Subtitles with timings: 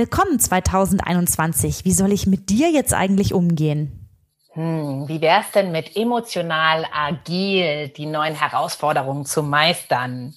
[0.00, 1.84] Willkommen 2021.
[1.84, 4.08] Wie soll ich mit dir jetzt eigentlich umgehen?
[4.54, 10.32] Hm, wie wär's denn mit emotional agil die neuen Herausforderungen zu meistern?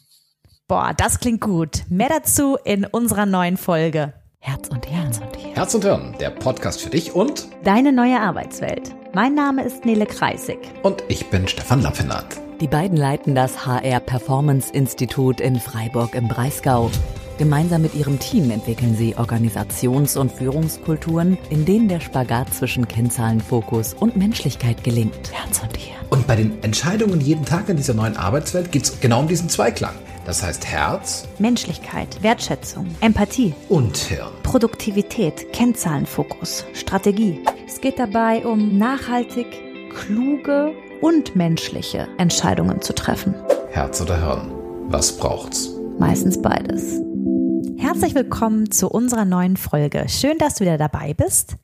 [0.68, 1.84] Boah, das klingt gut.
[1.88, 4.12] Mehr dazu in unserer neuen Folge.
[4.40, 5.54] Herz und Herz und Hirn.
[5.56, 8.94] Herz und Hirn, der Podcast für dich und deine neue Arbeitswelt.
[9.14, 10.60] Mein Name ist Nele Kreisig.
[10.84, 12.26] Und ich bin Stefan Lappinat.
[12.60, 16.92] Die beiden leiten das HR Performance Institut in Freiburg im Breisgau.
[17.38, 23.96] Gemeinsam mit ihrem Team entwickeln sie Organisations- und Führungskulturen, in denen der Spagat zwischen Kennzahlenfokus
[23.96, 25.32] und Menschlichkeit gelingt.
[25.32, 25.98] Herz und Hirn.
[26.12, 29.50] Und bei den Entscheidungen jeden Tag in dieser neuen Arbeitswelt geht es genau um diesen
[29.50, 29.96] Zweiklang.
[30.26, 34.32] Das heißt Herz, Menschlichkeit, Wertschätzung, Empathie und Hirn.
[34.44, 37.40] Produktivität, Kennzahlenfokus, Strategie.
[37.68, 39.48] Es geht dabei um nachhaltig,
[39.90, 43.36] kluge und menschliche Entscheidungen zu treffen.
[43.72, 44.52] Herz oder Hirn?
[44.88, 45.72] Was braucht's?
[46.00, 47.02] Meistens beides.
[47.94, 50.06] Herzlich willkommen zu unserer neuen Folge.
[50.10, 51.58] Schön, dass du wieder dabei bist.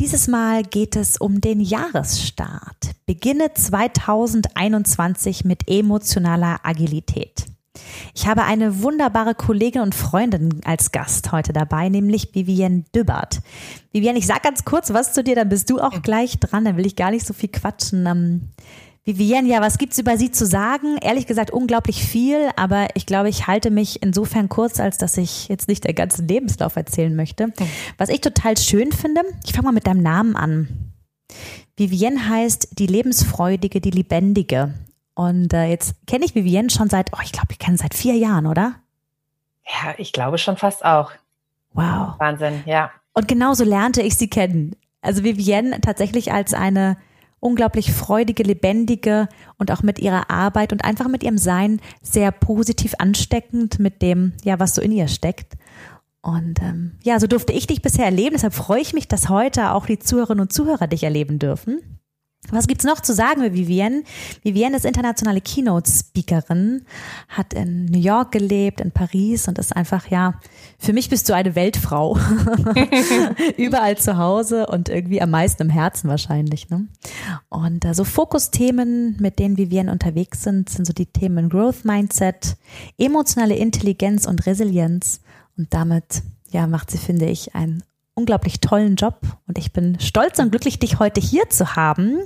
[0.00, 2.96] Dieses Mal geht es um den Jahresstart.
[3.06, 7.46] Beginne 2021 mit emotionaler Agilität.
[8.12, 13.38] Ich habe eine wunderbare Kollegin und Freundin als Gast heute dabei, nämlich Vivienne Dübbert.
[13.92, 16.76] Vivienne, ich sag ganz kurz was zu dir, dann bist du auch gleich dran, dann
[16.76, 18.50] will ich gar nicht so viel quatschen.
[19.06, 20.96] Vivienne, ja, was gibt's über Sie zu sagen?
[21.00, 25.46] Ehrlich gesagt unglaublich viel, aber ich glaube, ich halte mich insofern kurz, als dass ich
[25.46, 27.52] jetzt nicht den ganzen Lebenslauf erzählen möchte.
[27.98, 30.92] Was ich total schön finde, ich fange mal mit deinem Namen an.
[31.76, 34.74] Vivienne heißt die lebensfreudige, die lebendige.
[35.14, 38.16] Und äh, jetzt kenne ich Vivienne schon seit, oh, ich glaube, ich kenne seit vier
[38.16, 38.74] Jahren, oder?
[39.64, 41.12] Ja, ich glaube schon fast auch.
[41.74, 42.18] Wow.
[42.18, 42.90] Wahnsinn, ja.
[43.12, 44.74] Und genauso lernte ich sie kennen.
[45.00, 46.96] Also Vivienne tatsächlich als eine
[47.46, 52.94] unglaublich freudige, lebendige und auch mit ihrer Arbeit und einfach mit ihrem Sein sehr positiv
[52.98, 55.54] ansteckend mit dem, ja, was so in ihr steckt.
[56.22, 58.34] Und ähm, ja, so durfte ich dich bisher erleben.
[58.34, 62.00] Deshalb freue ich mich, dass heute auch die Zuhörerinnen und Zuhörer dich erleben dürfen.
[62.50, 64.02] Was gibt's noch zu sagen über Vivienne?
[64.42, 66.84] Vivienne ist internationale Keynote-Speakerin,
[67.28, 70.40] hat in New York gelebt, in Paris und ist einfach, ja,
[70.78, 72.18] für mich bist du eine Weltfrau.
[73.56, 76.68] Überall zu Hause und irgendwie am meisten im Herzen wahrscheinlich.
[76.70, 76.86] Ne?
[77.48, 82.56] Und äh, so Fokusthemen, mit denen Vivienne unterwegs sind, sind so die Themen Growth Mindset,
[82.98, 85.20] emotionale Intelligenz und Resilienz.
[85.56, 87.82] Und damit, ja, macht sie, finde ich, ein
[88.16, 92.18] unglaublich tollen Job und ich bin stolz und glücklich, dich heute hier zu haben.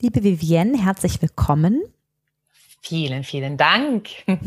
[0.00, 1.80] Liebe Vivienne, herzlich willkommen.
[2.82, 4.08] Vielen, vielen Dank.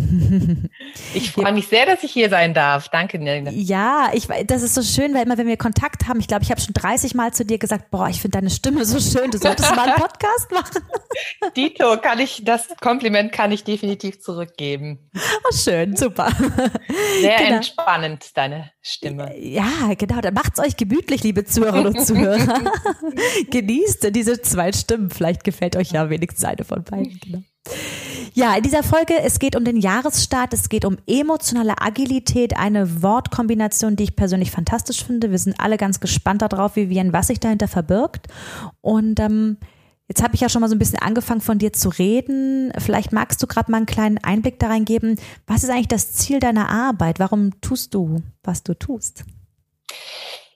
[1.16, 2.90] Ich freue mich sehr, dass ich hier sein darf.
[2.90, 3.52] Danke, Nirne.
[3.52, 6.52] Ja, ich, das ist so schön, weil immer, wenn wir Kontakt haben, ich glaube, ich
[6.52, 9.38] habe schon 30 Mal zu dir gesagt, boah, ich finde deine Stimme so schön, du
[9.38, 10.84] solltest mal einen Podcast machen.
[11.56, 15.10] Dito, kann ich, das Kompliment kann ich definitiv zurückgeben.
[15.16, 16.30] Oh, schön, super.
[17.22, 17.56] Sehr genau.
[17.58, 19.36] entspannend, deine Stimme.
[19.40, 22.62] Ja, genau, dann macht's euch gemütlich, liebe Zuhörerinnen und Zuhörer.
[23.52, 27.20] Genießt diese zwei Stimmen, vielleicht gefällt euch ja wenigstens eine von beiden.
[27.20, 27.44] Genau.
[28.36, 33.04] Ja, in dieser Folge, es geht um den Jahresstart, es geht um emotionale Agilität, eine
[33.04, 35.30] Wortkombination, die ich persönlich fantastisch finde.
[35.30, 38.28] Wir sind alle ganz gespannt darauf, Vivian, was sich dahinter verbirgt.
[38.82, 39.58] Und ähm,
[40.10, 42.74] Jetzt habe ich ja schon mal so ein bisschen angefangen von dir zu reden.
[42.78, 45.18] Vielleicht magst du gerade mal einen kleinen Einblick da reingeben.
[45.48, 47.20] Was ist eigentlich das Ziel deiner Arbeit?
[47.20, 49.24] Warum tust du, was du tust?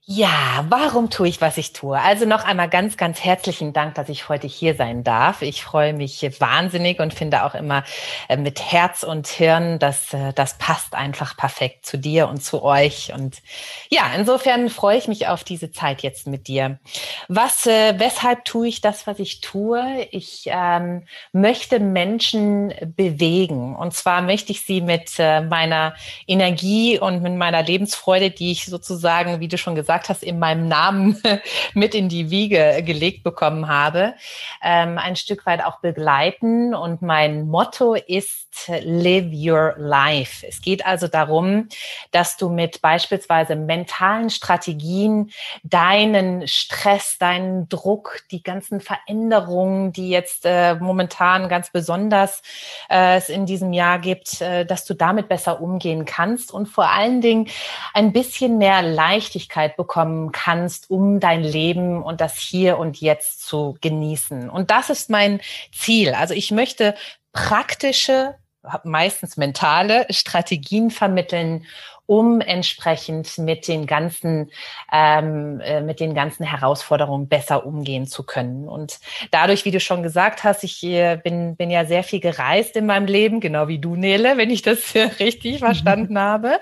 [0.09, 2.00] Ja, warum tue ich, was ich tue?
[2.00, 5.41] Also noch einmal ganz, ganz herzlichen Dank, dass ich heute hier sein darf.
[5.41, 7.84] Ich freue mich wahnsinnig und finde auch immer
[8.29, 12.63] äh, mit Herz und Hirn, dass äh, das passt einfach perfekt zu dir und zu
[12.63, 13.12] euch.
[13.13, 13.41] Und
[13.90, 16.79] ja, insofern freue ich mich auf diese Zeit jetzt mit dir.
[17.28, 20.07] Was, äh, weshalb tue ich das, was ich tue?
[20.12, 21.03] Ich ähm,
[21.34, 23.75] möchte Menschen bewegen.
[23.75, 25.96] Und zwar möchte ich sie mit meiner
[26.28, 30.40] Energie und mit meiner Lebensfreude, die ich sozusagen, wie du schon gesagt gesagt hast, in
[30.40, 31.22] meinem Namen
[31.74, 34.13] mit in die Wiege gelegt bekommen habe,
[34.62, 36.75] ähm, ein Stück weit auch begleiten.
[36.75, 40.46] Und mein Motto ist Live Your Life.
[40.47, 41.68] Es geht also darum,
[42.12, 45.32] dass du mit beispielsweise mentalen Strategien
[45.64, 52.41] deinen Stress, deinen Druck, die ganzen Veränderungen, die jetzt äh, momentan ganz besonders
[52.90, 56.90] äh, es in diesem Jahr gibt, äh, dass du damit besser umgehen kannst und vor
[56.90, 57.47] allen Dingen
[57.94, 63.47] ein bisschen mehr Leichtigkeit bekommst bekommen kannst, um dein Leben und das Hier und Jetzt
[63.47, 64.49] zu genießen.
[64.49, 65.39] Und das ist mein
[65.72, 66.13] Ziel.
[66.13, 66.93] Also ich möchte
[67.31, 68.35] praktische,
[68.84, 71.66] meistens mentale Strategien vermitteln,
[72.05, 74.49] um entsprechend mit den ganzen
[74.91, 78.67] ähm, äh, mit den ganzen Herausforderungen besser umgehen zu können.
[78.67, 78.99] Und
[79.31, 82.85] dadurch, wie du schon gesagt hast, ich äh, bin bin ja sehr viel gereist in
[82.85, 86.59] meinem Leben, genau wie du, Nele, wenn ich das richtig verstanden habe.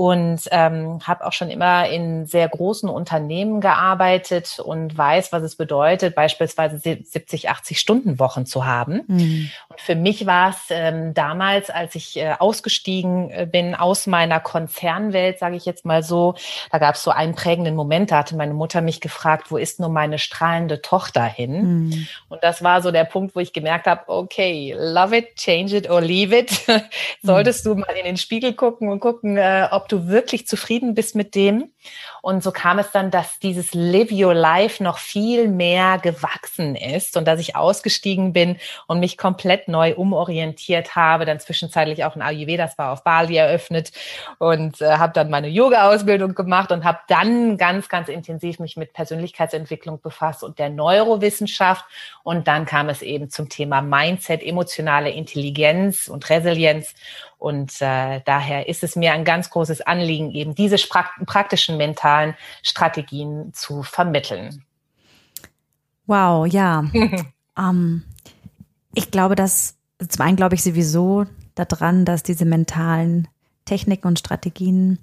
[0.00, 5.56] Und ähm, habe auch schon immer in sehr großen Unternehmen gearbeitet und weiß, was es
[5.56, 9.02] bedeutet, beispielsweise 70, 80 Stunden Wochen zu haben.
[9.08, 9.50] Mhm.
[9.68, 14.40] Und für mich war es ähm, damals, als ich äh, ausgestiegen äh, bin aus meiner
[14.40, 16.34] Konzernwelt, sage ich jetzt mal so,
[16.72, 19.80] da gab es so einen prägenden Moment, da hatte meine Mutter mich gefragt, wo ist
[19.80, 21.88] nur meine strahlende Tochter hin?
[21.88, 22.08] Mhm.
[22.30, 25.90] Und das war so der Punkt, wo ich gemerkt habe, okay, love it, change it
[25.90, 26.52] or leave it.
[27.22, 27.68] Solltest mhm.
[27.68, 31.34] du mal in den Spiegel gucken und gucken, äh, ob du wirklich zufrieden bist mit
[31.34, 31.70] dem.
[32.22, 37.16] Und so kam es dann, dass dieses Live Your Life noch viel mehr gewachsen ist
[37.16, 42.22] und dass ich ausgestiegen bin und mich komplett neu umorientiert habe, dann zwischenzeitlich auch ein
[42.22, 43.92] Ayurveda, das war auf Bali eröffnet
[44.38, 48.92] und äh, habe dann meine Yoga-Ausbildung gemacht und habe dann ganz, ganz intensiv mich mit
[48.92, 51.84] Persönlichkeitsentwicklung befasst und der Neurowissenschaft.
[52.22, 56.94] Und dann kam es eben zum Thema Mindset, emotionale Intelligenz und Resilienz.
[57.40, 63.52] Und äh, daher ist es mir ein ganz großes Anliegen, eben diese praktischen mentalen Strategien
[63.54, 64.62] zu vermitteln.
[66.06, 66.84] Wow, ja.
[67.58, 68.04] ähm,
[68.94, 69.76] ich glaube, dass
[70.06, 73.26] zum einen glaube ich sowieso daran, dass diese mentalen
[73.64, 74.98] Techniken und Strategien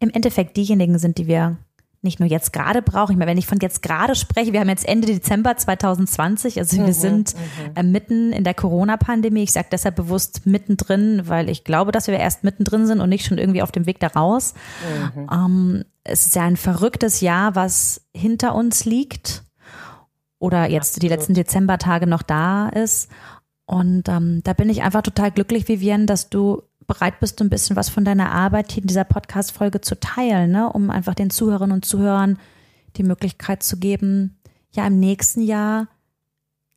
[0.00, 1.56] im Endeffekt diejenigen sind, die wir
[2.02, 3.12] nicht nur jetzt gerade brauche.
[3.12, 6.76] Ich meine, wenn ich von jetzt gerade spreche, wir haben jetzt Ende Dezember 2020, also
[6.76, 7.72] wir mhm, sind mhm.
[7.74, 9.42] äh, mitten in der Corona-Pandemie.
[9.42, 13.26] Ich sage deshalb bewusst mittendrin, weil ich glaube, dass wir erst mittendrin sind und nicht
[13.26, 14.54] schon irgendwie auf dem Weg da raus.
[15.14, 15.28] Mhm.
[15.30, 19.44] Ähm, es ist ja ein verrücktes Jahr, was hinter uns liegt
[20.38, 21.02] oder jetzt Absolut.
[21.02, 23.10] die letzten Dezembertage noch da ist.
[23.66, 27.76] Und ähm, da bin ich einfach total glücklich, Vivienne, dass du bereit bist, ein bisschen
[27.76, 30.72] was von deiner Arbeit hier in dieser Podcast-Folge zu teilen, ne?
[30.72, 32.38] um einfach den Zuhörerinnen und Zuhörern
[32.96, 34.36] die Möglichkeit zu geben,
[34.72, 35.86] ja im nächsten Jahr,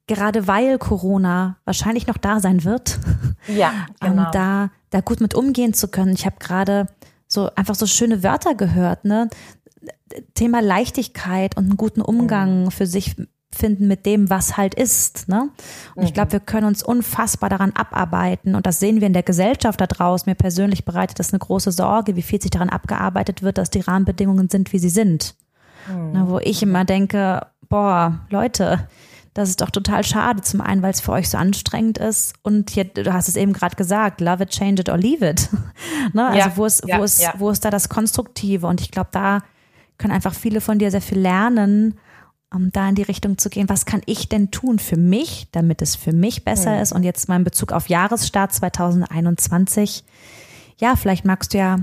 [0.06, 3.00] gerade weil Corona wahrscheinlich noch da sein wird,
[3.48, 4.31] ja, ähm, genau.
[4.31, 6.13] da, da gut mit umgehen zu können.
[6.13, 6.88] Ich habe gerade
[7.28, 9.30] so einfach so schöne Wörter gehört, ne?
[10.34, 12.72] Thema Leichtigkeit und einen guten Umgang mhm.
[12.72, 13.16] für sich
[13.53, 15.27] finden mit dem, was halt ist.
[15.27, 15.50] Ne?
[15.95, 16.07] Und mhm.
[16.07, 18.56] ich glaube, wir können uns unfassbar daran abarbeiten.
[18.56, 20.30] Und das sehen wir in der Gesellschaft da draußen.
[20.30, 23.81] Mir persönlich bereitet das eine große Sorge, wie viel sich daran abgearbeitet wird, dass die
[23.81, 25.36] Rahmenbedingungen sind, wie sie sind.
[25.88, 26.12] Mhm.
[26.12, 28.88] Ne, wo ich immer denke, boah, Leute,
[29.33, 30.42] das ist doch total schade.
[30.42, 32.33] Zum einen, weil es für euch so anstrengend ist.
[32.44, 35.50] Und hier, du hast es eben gerade gesagt, love it, change it or leave it.
[36.13, 36.27] ne?
[36.27, 37.33] Also ja, wo ist, ja, wo ist, ja.
[37.38, 38.68] wo ist da das Konstruktive?
[38.68, 39.39] Und ich glaube, da
[39.98, 42.00] können einfach viele von dir sehr viel lernen
[42.53, 45.81] um da in die Richtung zu gehen, was kann ich denn tun für mich, damit
[45.81, 46.81] es für mich besser mhm.
[46.81, 46.92] ist?
[46.92, 50.03] Und jetzt mal in Bezug auf Jahresstart 2021.
[50.77, 51.77] Ja, vielleicht magst du ja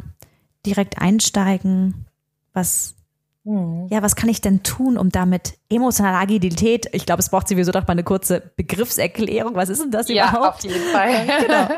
[0.66, 2.06] direkt einsteigen.
[2.52, 2.96] Was,
[3.44, 3.86] mhm.
[3.90, 7.72] ja, was kann ich denn tun, um damit emotionale Agilität, ich glaube, es braucht sowieso
[7.72, 9.54] doch mal eine kurze Begriffserklärung.
[9.54, 10.56] Was ist denn das ja, überhaupt?
[10.56, 11.26] Auf jeden Fall.
[11.40, 11.68] genau.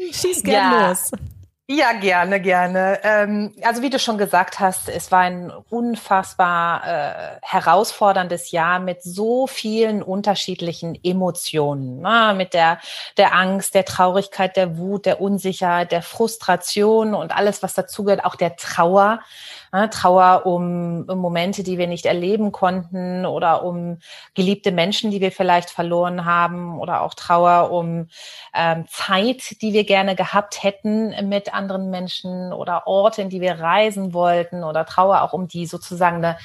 [0.12, 0.88] Schieß gern ja.
[0.90, 1.10] los.
[1.72, 2.98] Ja, gerne, gerne.
[3.04, 9.04] Ähm, also wie du schon gesagt hast, es war ein unfassbar äh, herausforderndes Jahr mit
[9.04, 12.80] so vielen unterschiedlichen Emotionen, na, mit der
[13.16, 18.34] der Angst, der Traurigkeit, der Wut, der Unsicherheit, der Frustration und alles, was dazugehört, auch
[18.34, 19.20] der Trauer.
[19.72, 23.98] Ne, Trauer um, Momente, die wir nicht erleben konnten oder um
[24.34, 28.08] geliebte Menschen, die wir vielleicht verloren haben oder auch Trauer um
[28.52, 33.60] ähm, Zeit, die wir gerne gehabt hätten mit anderen Menschen oder Orte, in die wir
[33.60, 36.36] reisen wollten oder Trauer auch um die sozusagen eine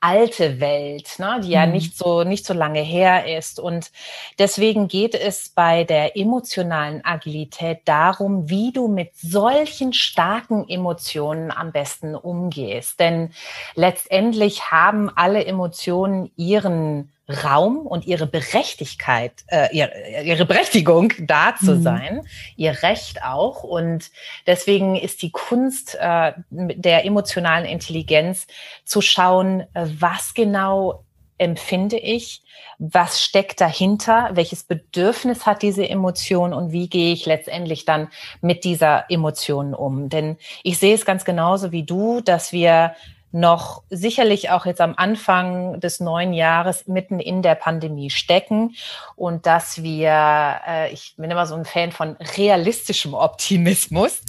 [0.00, 1.72] alte Welt, ne, die ja mhm.
[1.72, 3.92] nicht so nicht so lange her ist und
[4.38, 11.70] deswegen geht es bei der emotionalen Agilität darum, wie du mit solchen starken Emotionen am
[11.70, 13.32] besten umgehst, denn
[13.74, 19.92] letztendlich haben alle Emotionen ihren Raum und ihre Berechtigkeit, äh, ihre,
[20.24, 21.82] ihre Berechtigung da zu mhm.
[21.82, 22.20] sein,
[22.56, 23.62] ihr Recht auch.
[23.62, 24.10] Und
[24.46, 28.46] deswegen ist die Kunst äh, der emotionalen Intelligenz
[28.84, 31.04] zu schauen, äh, was genau
[31.40, 32.42] empfinde ich,
[32.78, 38.08] was steckt dahinter, welches Bedürfnis hat diese Emotion und wie gehe ich letztendlich dann
[38.42, 40.10] mit dieser Emotion um.
[40.10, 42.94] Denn ich sehe es ganz genauso wie du, dass wir
[43.32, 48.74] noch sicherlich auch jetzt am Anfang des neuen Jahres mitten in der Pandemie stecken
[49.14, 54.22] und dass wir, äh, ich bin immer so ein Fan von realistischem Optimismus,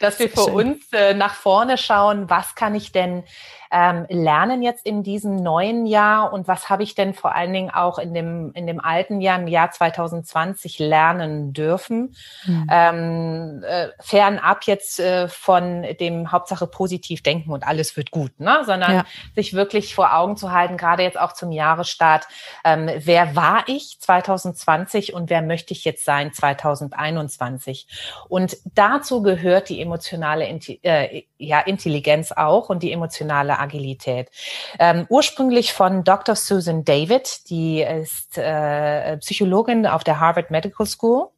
[0.00, 0.54] dass wir für Schön.
[0.54, 3.22] uns äh, nach vorne schauen, was kann ich denn
[3.72, 7.70] ähm, lernen jetzt in diesem neuen Jahr und was habe ich denn vor allen Dingen
[7.70, 12.14] auch in dem, in dem alten Jahr, im Jahr 2020 lernen dürfen.
[12.44, 12.66] Mhm.
[12.70, 18.38] Ähm, äh, fernab jetzt äh, von dem Hauptsache positiv denken und alles wird gut.
[18.38, 18.58] Ne?
[18.64, 19.04] sondern ja.
[19.34, 22.28] sich wirklich vor Augen zu halten, gerade jetzt auch zum Jahresstart,
[22.64, 27.88] ähm, wer war ich 2020 und wer möchte ich jetzt sein 2021?
[28.28, 30.46] Und dazu gehört die emotionale
[30.82, 34.30] äh, ja, Intelligenz auch und die emotionale Agilität.
[34.78, 36.34] Ähm, ursprünglich von Dr.
[36.34, 41.28] Susan David, die ist äh, Psychologin auf der Harvard Medical School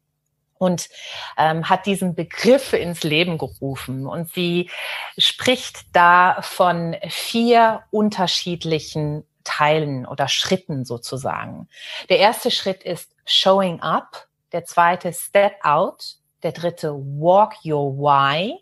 [0.57, 0.89] und
[1.37, 4.05] ähm, hat diesen Begriff ins Leben gerufen.
[4.05, 4.69] Und sie
[5.17, 11.67] spricht da von vier unterschiedlichen Teilen oder Schritten sozusagen.
[12.09, 18.59] Der erste Schritt ist Showing Up, der zweite Step Out, der dritte Walk Your Why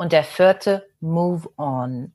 [0.00, 2.14] und der vierte Move On.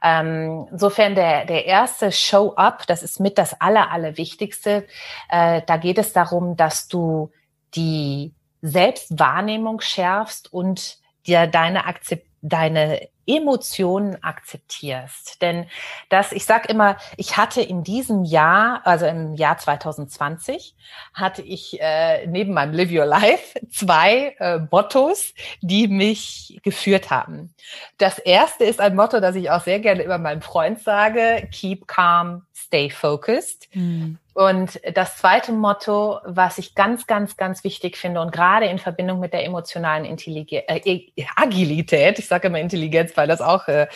[0.00, 4.86] Ähm, insofern der, der erste Show Up, das ist mit das Aller, Allerwichtigste.
[5.28, 7.32] Äh, da geht es darum, dass du
[7.74, 15.40] die Selbstwahrnehmung schärfst und dir deine Akzept deine Emotionen akzeptierst.
[15.42, 15.66] Denn
[16.08, 20.74] das, ich sage immer, ich hatte in diesem Jahr, also im Jahr 2020,
[21.14, 27.54] hatte ich äh, neben meinem Live Your Life zwei äh, Mottos, die mich geführt haben.
[27.98, 31.86] Das erste ist ein Motto, das ich auch sehr gerne über meinen Freund sage, keep
[31.86, 33.68] calm, stay focused.
[33.74, 34.18] Mhm.
[34.40, 39.20] Und das zweite Motto, was ich ganz, ganz, ganz wichtig finde und gerade in Verbindung
[39.20, 43.86] mit der emotionalen Intelligenz, äh, Agilität, ich sage immer Intelligenz, weil das auch äh,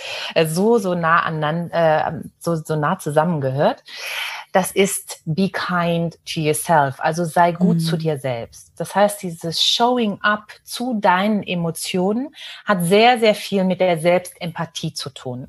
[0.45, 3.85] so, so nah aneinander, äh, so, so nah zusammengehört,
[4.53, 7.81] das ist be kind to yourself, also sei gut mhm.
[7.81, 8.71] zu dir selbst.
[8.77, 12.35] Das heißt, dieses Showing up zu deinen Emotionen
[12.67, 15.49] hat sehr, sehr viel mit der Selbstempathie zu tun.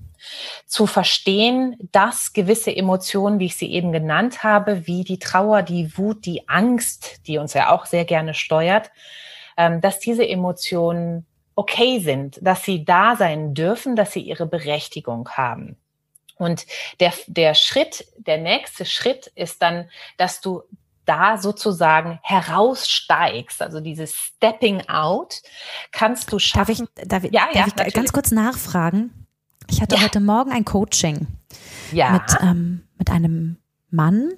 [0.65, 5.97] Zu verstehen, dass gewisse Emotionen, wie ich sie eben genannt habe, wie die Trauer, die
[5.97, 8.91] Wut, die Angst, die uns ja auch sehr gerne steuert,
[9.57, 15.29] ähm, dass diese Emotionen okay sind, dass sie da sein dürfen, dass sie ihre Berechtigung
[15.29, 15.77] haben.
[16.37, 16.65] Und
[16.99, 20.63] der, der Schritt, der nächste Schritt ist dann, dass du
[21.05, 25.41] da sozusagen heraussteigst, also dieses Stepping Out,
[25.91, 26.87] kannst du schaffen.
[26.95, 29.24] Darf ich, darf ich, ja, darf ja, ich ganz kurz nachfragen?
[29.69, 30.03] Ich hatte ja.
[30.03, 31.27] heute Morgen ein Coaching
[31.91, 32.11] ja.
[32.13, 33.57] mit, ähm, mit einem
[33.89, 34.31] Mann,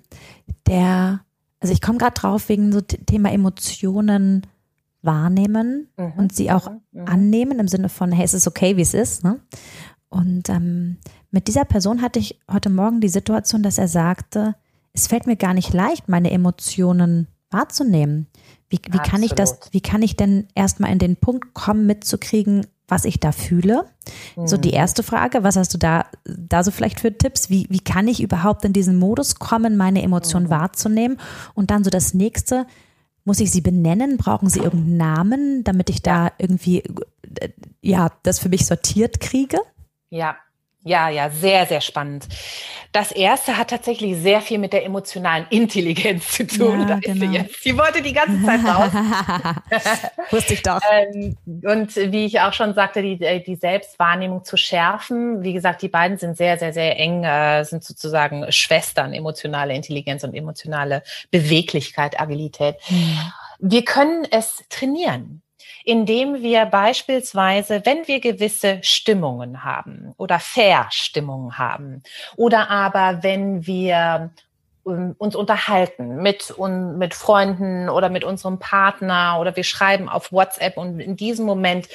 [0.68, 1.22] der,
[1.60, 4.46] also ich komme gerade drauf wegen so Thema Emotionen
[5.02, 6.14] wahrnehmen mhm.
[6.18, 7.08] und sie auch mhm.
[7.08, 9.24] annehmen im Sinne von, hey, es ist okay, wie es ist.
[9.24, 9.40] Ne?
[10.10, 10.98] Und ähm,
[11.32, 14.56] mit dieser Person hatte ich heute Morgen die Situation, dass er sagte,
[14.94, 18.28] es fällt mir gar nicht leicht, meine Emotionen wahrzunehmen.
[18.70, 22.66] Wie, wie kann ich das, wie kann ich denn erstmal in den Punkt kommen, mitzukriegen,
[22.88, 23.86] was ich da fühle?
[24.36, 24.48] Mhm.
[24.48, 24.76] So die mhm.
[24.76, 27.50] erste Frage, was hast du da, da so vielleicht für Tipps?
[27.50, 30.52] Wie, wie kann ich überhaupt in diesen Modus kommen, meine Emotionen mhm.
[30.52, 31.20] wahrzunehmen?
[31.54, 32.66] Und dann so das nächste,
[33.26, 34.18] muss ich sie benennen?
[34.18, 36.84] Brauchen sie irgendeinen Namen, damit ich da irgendwie,
[37.40, 37.50] äh,
[37.82, 39.60] ja, das für mich sortiert kriege?
[40.10, 40.38] Ja,
[40.88, 42.26] ja, ja, sehr, sehr spannend.
[42.92, 46.80] Das erste hat tatsächlich sehr viel mit der emotionalen Intelligenz zu tun.
[46.80, 47.14] Ja, da genau.
[47.14, 47.64] ist sie jetzt.
[47.64, 48.92] Sie wollte die ganze Zeit raus.
[50.32, 50.80] Wusste ich doch.
[50.92, 55.44] Ähm, und wie ich auch schon sagte, die, äh, die Selbstwahrnehmung zu schärfen.
[55.44, 60.24] Wie gesagt, die beiden sind sehr, sehr, sehr eng, äh, sind sozusagen Schwestern, emotionale Intelligenz
[60.24, 62.78] und emotionale Beweglichkeit, Agilität.
[62.90, 63.20] Mhm.
[63.60, 65.42] Wir können es trainieren
[65.88, 72.04] indem wir beispielsweise, wenn wir gewisse Stimmungen haben oder Verstimmungen haben
[72.36, 74.32] oder aber wenn wir
[74.86, 80.76] ähm, uns unterhalten mit, mit Freunden oder mit unserem Partner oder wir schreiben auf WhatsApp
[80.76, 81.88] und in diesem Moment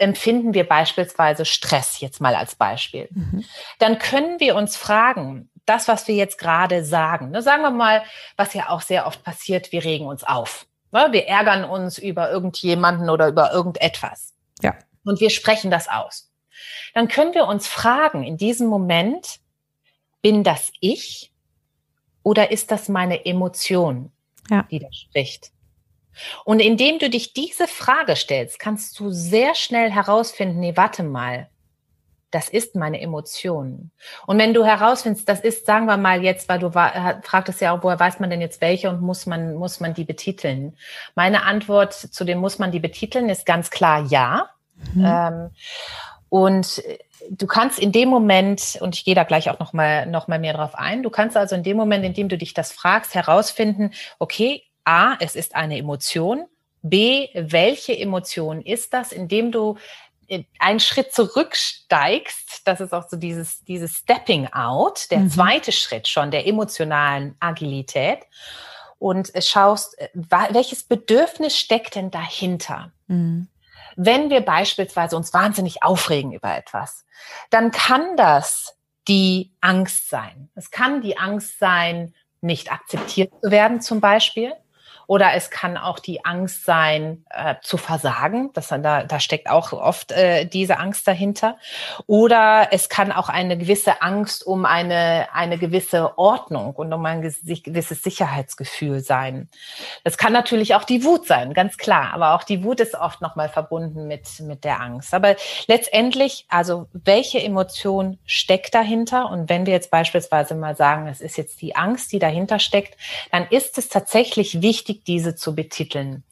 [0.00, 3.06] empfinden wir beispielsweise Stress, jetzt mal als Beispiel.
[3.12, 3.44] Mhm.
[3.78, 8.02] Dann können wir uns fragen, das, was wir jetzt gerade sagen, ne, sagen wir mal,
[8.36, 10.66] was ja auch sehr oft passiert, wir regen uns auf.
[10.92, 11.08] Ne?
[11.10, 14.34] Wir ärgern uns über irgendjemanden oder über irgendetwas.
[14.62, 14.74] Ja.
[15.04, 16.30] Und wir sprechen das aus.
[16.94, 19.38] Dann können wir uns fragen, in diesem Moment,
[20.22, 21.32] bin das ich
[22.22, 24.12] oder ist das meine Emotion,
[24.50, 24.64] ja.
[24.70, 25.52] die da spricht?
[26.44, 31.48] Und indem du dich diese Frage stellst, kannst du sehr schnell herausfinden, nee, warte mal,
[32.30, 33.90] das ist meine Emotion.
[34.26, 37.72] Und wenn du herausfindest, das ist, sagen wir mal jetzt, weil du war, fragtest ja
[37.72, 40.76] auch, woher weiß man denn jetzt welche und muss man, muss man die betiteln?
[41.14, 44.50] Meine Antwort zu dem muss man die betiteln ist ganz klar ja.
[44.94, 45.04] Mhm.
[45.04, 45.50] Ähm,
[46.28, 46.82] und
[47.30, 50.38] du kannst in dem Moment, und ich gehe da gleich auch noch mal, noch mal
[50.38, 53.14] mehr drauf ein, du kannst also in dem Moment, in dem du dich das fragst,
[53.14, 56.46] herausfinden, okay, A, es ist eine Emotion,
[56.82, 59.76] B, welche Emotion ist das, indem du
[60.58, 65.30] einen Schritt zurücksteigst, das ist auch so dieses, dieses Stepping Out, der mhm.
[65.30, 68.20] zweite Schritt schon der emotionalen Agilität
[68.98, 72.92] und schaust, welches Bedürfnis steckt denn dahinter?
[73.06, 73.48] Mhm.
[73.96, 77.06] wenn wir beispielsweise uns wahnsinnig aufregen über etwas,
[77.50, 78.76] dann kann das
[79.08, 80.50] die Angst sein.
[80.54, 84.52] Es kann die Angst sein, nicht akzeptiert zu werden zum Beispiel.
[85.08, 88.50] Oder es kann auch die Angst sein, äh, zu versagen.
[88.52, 91.56] Das, da, da steckt auch oft äh, diese Angst dahinter.
[92.06, 97.22] Oder es kann auch eine gewisse Angst um eine, eine gewisse Ordnung und um ein
[97.22, 99.48] gewisses Sicherheitsgefühl sein.
[100.04, 102.12] Das kann natürlich auch die Wut sein, ganz klar.
[102.12, 105.14] Aber auch die Wut ist oft nochmal verbunden mit, mit der Angst.
[105.14, 105.36] Aber
[105.68, 109.30] letztendlich, also welche Emotion steckt dahinter?
[109.30, 112.98] Und wenn wir jetzt beispielsweise mal sagen, es ist jetzt die Angst, die dahinter steckt,
[113.32, 116.24] dann ist es tatsächlich wichtig, diese zu betiteln.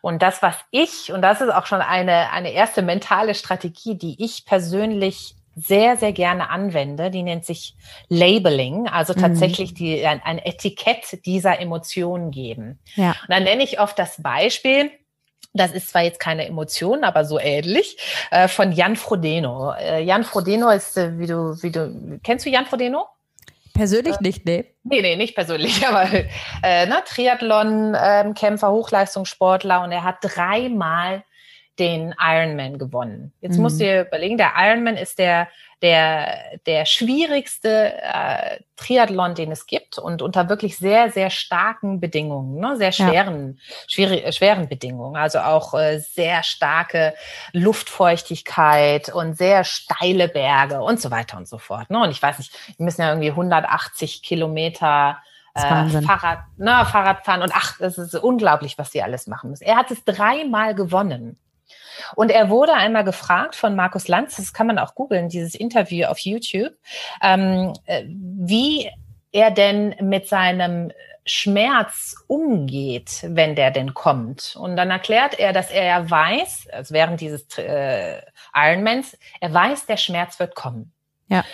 [0.00, 4.22] Und das, was ich, und das ist auch schon eine, eine erste mentale Strategie, die
[4.22, 7.76] ich persönlich sehr, sehr gerne anwende, die nennt sich
[8.08, 9.20] Labeling, also mhm.
[9.20, 12.80] tatsächlich die, ein, ein Etikett dieser Emotionen geben.
[12.96, 13.10] Ja.
[13.10, 14.90] Und dann nenne ich oft das Beispiel,
[15.52, 17.96] das ist zwar jetzt keine Emotion, aber so ähnlich,
[18.32, 19.72] äh, von Jan Frodeno.
[19.74, 23.06] Äh, Jan Frodeno ist, äh, wie du, wie du, kennst du Jan Frodeno?
[23.74, 24.72] Persönlich nicht, nee.
[24.84, 26.08] Nee, nee, nicht persönlich, aber
[26.62, 31.24] äh, ne, Triathlon-Kämpfer, ähm, Hochleistungssportler und er hat dreimal
[31.78, 33.32] den Ironman gewonnen.
[33.40, 33.62] Jetzt mhm.
[33.62, 35.48] musst du dir überlegen, der Ironman ist der
[35.84, 42.58] der, der schwierigste äh, Triathlon, den es gibt und unter wirklich sehr, sehr starken Bedingungen,
[42.58, 42.78] ne?
[42.78, 43.74] sehr schweren, ja.
[43.86, 45.16] schwierig, äh, schweren Bedingungen.
[45.16, 47.12] Also auch äh, sehr starke
[47.52, 51.90] Luftfeuchtigkeit und sehr steile Berge und so weiter und so fort.
[51.90, 52.00] Ne?
[52.00, 55.18] Und ich weiß nicht, die müssen ja irgendwie 180 Kilometer
[55.52, 59.64] äh, Fahrrad, ne, Fahrrad fahren und ach, das ist unglaublich, was sie alles machen müssen.
[59.64, 61.38] Er hat es dreimal gewonnen.
[62.14, 66.06] Und er wurde einmal gefragt von Markus Lanz, das kann man auch googeln, dieses Interview
[66.06, 66.72] auf YouTube,
[67.22, 68.90] ähm, äh, wie
[69.32, 70.92] er denn mit seinem
[71.26, 74.56] Schmerz umgeht, wenn der denn kommt.
[74.60, 78.20] Und dann erklärt er, dass er ja weiß, also während dieses äh,
[78.54, 80.92] Ironmans, er weiß, der Schmerz wird kommen.
[81.28, 81.44] Ja.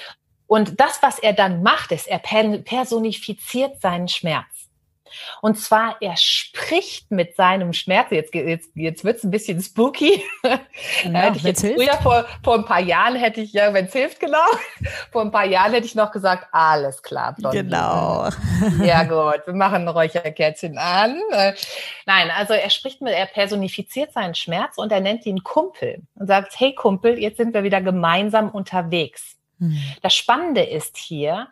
[0.47, 4.60] Und das, was er dann macht, ist, er personifiziert seinen Schmerz.
[5.41, 8.09] Und zwar, er spricht mit seinem Schmerz.
[8.11, 10.23] Jetzt, jetzt, jetzt wird's ein bisschen spooky.
[11.05, 13.93] Ja, hätte ich jetzt früher vor, vor ein paar Jahren hätte ich, ja, wenn es
[13.93, 14.39] hilft, genau.
[15.13, 17.35] Vor ein paar Jahren hätte ich noch gesagt, alles klar.
[17.35, 17.65] Blondine.
[17.65, 18.29] Genau.
[18.83, 21.21] Ja, gut, wir machen ein Räucherkerzchen an.
[22.07, 26.27] Nein, also er spricht mit, er personifiziert seinen Schmerz und er nennt ihn Kumpel und
[26.27, 29.37] sagt, hey Kumpel, jetzt sind wir wieder gemeinsam unterwegs.
[29.59, 29.79] Hm.
[30.03, 31.49] Das Spannende ist hier, er,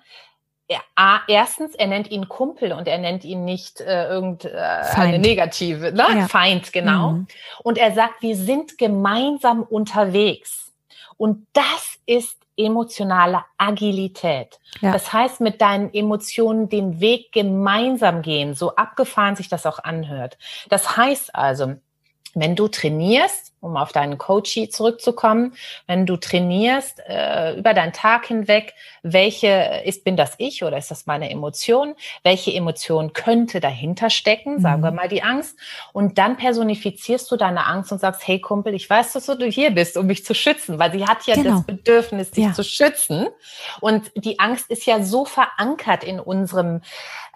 [0.96, 5.92] A, erstens, er nennt ihn Kumpel und er nennt ihn nicht äh, irgendeine äh, negative,
[5.92, 6.07] ne?
[6.14, 6.28] Ja.
[6.28, 7.12] Feind, genau.
[7.12, 7.26] Mhm.
[7.62, 10.72] Und er sagt, wir sind gemeinsam unterwegs.
[11.16, 14.59] Und das ist emotionale Agilität.
[14.81, 14.92] Ja.
[14.92, 20.37] Das heißt, mit deinen Emotionen den Weg gemeinsam gehen, so abgefahren sich das auch anhört.
[20.68, 21.76] Das heißt also,
[22.35, 25.55] wenn du trainierst, um auf deinen Coachie zurückzukommen,
[25.87, 30.90] wenn du trainierst äh, über deinen Tag hinweg, welche ist, bin das ich oder ist
[30.90, 31.94] das meine Emotion?
[32.23, 34.61] Welche Emotion könnte dahinter stecken?
[34.61, 34.97] Sagen wir mhm.
[34.97, 35.59] mal die Angst.
[35.92, 39.71] Und dann personifizierst du deine Angst und sagst, hey Kumpel, ich weiß, dass du hier
[39.71, 41.57] bist, um mich zu schützen, weil sie hat ja genau.
[41.57, 42.53] das Bedürfnis, dich ja.
[42.53, 43.29] zu schützen.
[43.81, 46.83] Und die Angst ist ja so verankert in unserem,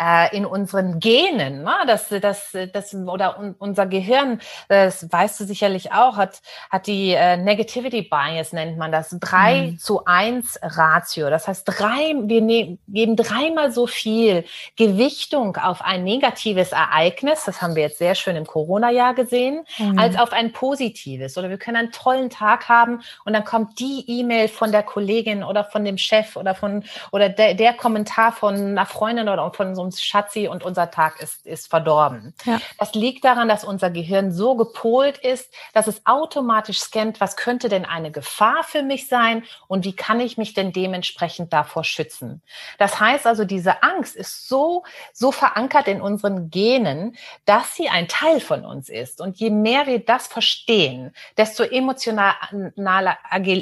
[0.00, 1.74] äh, in unseren Genen, ne?
[1.86, 7.12] dass, dass, dass, oder un, unser Gehirn, das weißt du sicherlich auch, hat, hat die
[7.12, 9.78] äh, Negativity Bias, nennt man das, drei mhm.
[9.78, 11.30] zu eins Ratio.
[11.30, 14.44] Das heißt, drei, wir ne geben dreimal so viel
[14.76, 19.98] Gewichtung auf ein negatives Ereignis, das haben wir jetzt sehr schön im Corona-Jahr gesehen, mhm.
[19.98, 21.36] als auf ein positives.
[21.36, 25.44] Oder wir können einen tollen Tag haben und dann kommt die E-Mail von der Kollegin
[25.44, 29.74] oder von dem Chef oder von oder der, der Kommentar von einer Freundin oder von
[29.74, 32.34] so einem Schatzi und unser Tag ist, ist verdorben.
[32.44, 32.60] Ja.
[32.78, 37.68] Das liegt daran, dass unser Gehirn so gepolt ist, dass es automatisch scannt, was könnte
[37.68, 42.42] denn eine Gefahr für mich sein und wie kann ich mich denn dementsprechend davor schützen.
[42.78, 48.08] Das heißt also, diese Angst ist so, so verankert in unseren Genen, dass sie ein
[48.08, 49.20] Teil von uns ist.
[49.20, 53.18] Und je mehr wir das verstehen, desto emotionaler,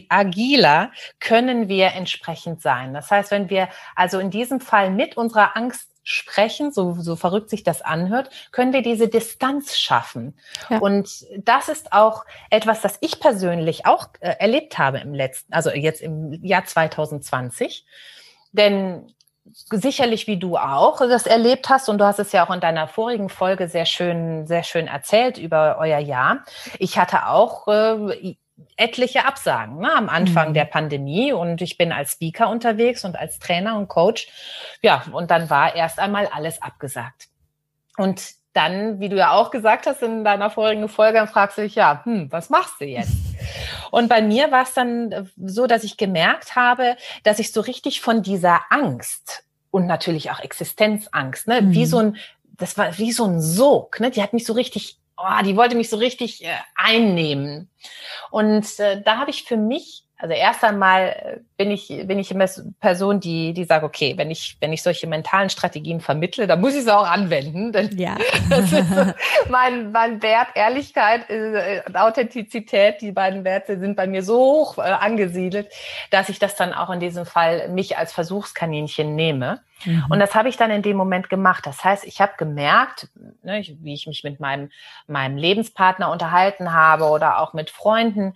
[0.09, 2.95] agiler können wir entsprechend sein.
[2.95, 7.51] Das heißt, wenn wir also in diesem Fall mit unserer Angst sprechen, so, so verrückt
[7.51, 10.39] sich das anhört, können wir diese Distanz schaffen.
[10.69, 10.79] Ja.
[10.79, 15.71] Und das ist auch etwas, das ich persönlich auch äh, erlebt habe im letzten, also
[15.71, 17.85] jetzt im Jahr 2020.
[18.53, 19.15] Denn
[19.53, 22.89] sicherlich wie du auch das erlebt hast und du hast es ja auch in deiner
[22.89, 26.45] vorigen Folge sehr schön, sehr schön erzählt über euer Jahr.
[26.79, 28.37] Ich hatte auch äh,
[28.77, 30.55] etliche Absagen ne, am Anfang mhm.
[30.55, 34.29] der Pandemie und ich bin als Speaker unterwegs und als Trainer und Coach.
[34.83, 37.29] Ja, und dann war erst einmal alles abgesagt.
[37.97, 41.63] Und dann, wie du ja auch gesagt hast in deiner vorigen Folge, dann fragst du
[41.63, 43.13] dich, ja, hm, was machst du jetzt?
[43.91, 48.01] Und bei mir war es dann so, dass ich gemerkt habe, dass ich so richtig
[48.01, 51.73] von dieser Angst und natürlich auch Existenzangst, ne, mhm.
[51.73, 52.17] wie so ein,
[52.57, 55.77] das war wie so ein Sog, ne, die hat mich so richtig, oh, die wollte
[55.77, 57.71] mich so richtig äh, einnehmen.
[58.31, 62.31] Und äh, da habe ich für mich also erst einmal äh, bin ich, bin ich
[62.31, 62.47] immer
[62.79, 66.75] Person, die, die sagt, okay, wenn ich, wenn ich solche mentalen Strategien vermittle, dann muss
[66.75, 67.73] ich sie auch anwenden.
[67.73, 68.17] Denn ja.
[68.51, 69.13] das ist so
[69.49, 74.79] mein, mein Wert, Ehrlichkeit äh, und Authentizität, die beiden Werte sind bei mir so hoch
[74.79, 75.69] äh, angesiedelt,
[76.11, 79.61] dass ich das dann auch in diesem Fall mich als Versuchskaninchen nehme.
[79.87, 80.05] Mhm.
[80.11, 81.65] Und das habe ich dann in dem Moment gemacht.
[81.67, 83.09] Das heißt, ich habe gemerkt,
[83.43, 84.71] ne, wie ich mich mit meinem,
[85.07, 88.35] meinem Lebenspartner unterhalten habe oder auch mit Freunden,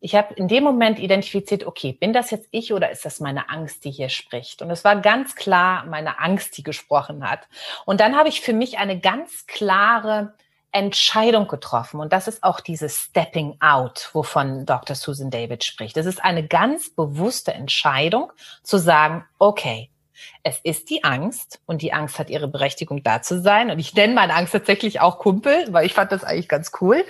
[0.00, 3.48] ich habe in dem Moment identifiziert, okay, bin das jetzt ich oder ist das meine
[3.48, 4.62] Angst, die hier spricht?
[4.62, 7.48] Und es war ganz klar meine Angst, die gesprochen hat.
[7.86, 10.34] Und dann habe ich für mich eine ganz klare
[10.72, 12.00] Entscheidung getroffen.
[12.00, 14.94] Und das ist auch dieses Stepping Out, wovon Dr.
[14.94, 15.96] Susan David spricht.
[15.96, 18.30] Das ist eine ganz bewusste Entscheidung
[18.62, 19.90] zu sagen, okay,
[20.42, 23.70] es ist die Angst und die Angst hat ihre Berechtigung da zu sein.
[23.70, 27.04] Und ich nenne meine Angst tatsächlich auch Kumpel, weil ich fand das eigentlich ganz cool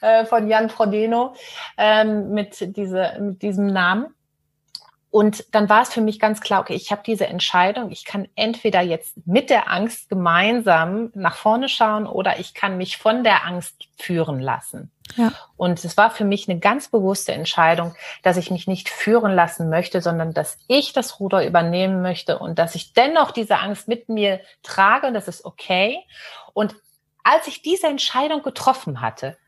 [0.00, 1.34] äh, von Jan Frodeno
[1.76, 4.14] ähm, mit, diese, mit diesem Namen.
[5.10, 7.90] Und dann war es für mich ganz klar, okay, ich habe diese Entscheidung.
[7.90, 12.98] Ich kann entweder jetzt mit der Angst gemeinsam nach vorne schauen oder ich kann mich
[12.98, 14.92] von der Angst führen lassen.
[15.16, 15.32] Ja.
[15.56, 19.70] Und es war für mich eine ganz bewusste Entscheidung, dass ich mich nicht führen lassen
[19.70, 24.10] möchte, sondern dass ich das Ruder übernehmen möchte und dass ich dennoch diese Angst mit
[24.10, 25.98] mir trage und das ist okay.
[26.52, 26.76] Und
[27.24, 29.38] als ich diese Entscheidung getroffen hatte,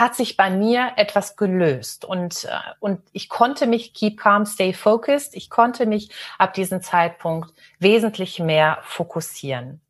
[0.00, 4.72] hat sich bei mir etwas gelöst und, äh, und ich konnte mich keep calm, stay
[4.72, 5.36] focused.
[5.36, 9.82] Ich konnte mich ab diesem Zeitpunkt wesentlich mehr fokussieren.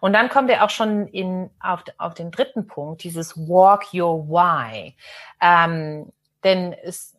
[0.00, 4.26] Und dann kommen wir auch schon in, auf, auf den dritten Punkt, dieses Walk Your
[4.28, 4.96] Why.
[5.40, 7.14] Ähm, denn es,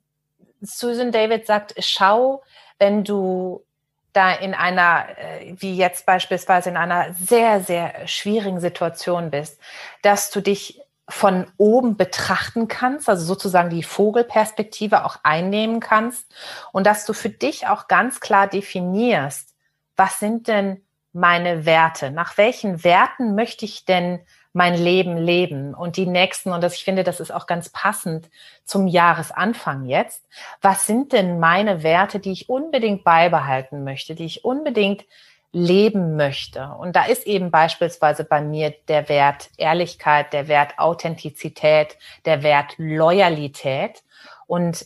[0.60, 2.42] Susan David sagt, schau,
[2.80, 3.64] wenn du
[4.12, 9.62] da in einer, äh, wie jetzt beispielsweise in einer sehr, sehr schwierigen Situation bist,
[10.02, 16.26] dass du dich von oben betrachten kannst, also sozusagen die Vogelperspektive auch einnehmen kannst
[16.72, 19.56] und dass du für dich auch ganz klar definierst,
[19.96, 22.12] was sind denn meine Werte?
[22.12, 24.20] Nach welchen Werten möchte ich denn
[24.54, 28.30] mein Leben leben und die nächsten, und das, ich finde, das ist auch ganz passend
[28.64, 30.28] zum Jahresanfang jetzt.
[30.62, 35.06] Was sind denn meine Werte, die ich unbedingt beibehalten möchte, die ich unbedingt
[35.52, 36.70] leben möchte.
[36.80, 42.76] Und da ist eben beispielsweise bei mir der Wert Ehrlichkeit, der Wert Authentizität, der Wert
[42.78, 44.04] Loyalität.
[44.46, 44.86] Und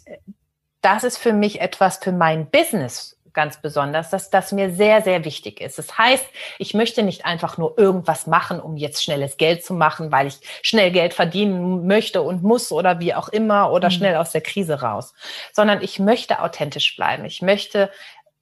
[0.81, 5.25] das ist für mich etwas für mein Business ganz besonders, dass das mir sehr, sehr
[5.25, 5.77] wichtig ist.
[5.77, 6.25] Das heißt,
[6.59, 10.39] ich möchte nicht einfach nur irgendwas machen, um jetzt schnelles Geld zu machen, weil ich
[10.61, 13.93] schnell Geld verdienen möchte und muss oder wie auch immer oder mhm.
[13.93, 15.13] schnell aus der Krise raus,
[15.51, 17.25] sondern ich möchte authentisch bleiben.
[17.25, 17.89] Ich möchte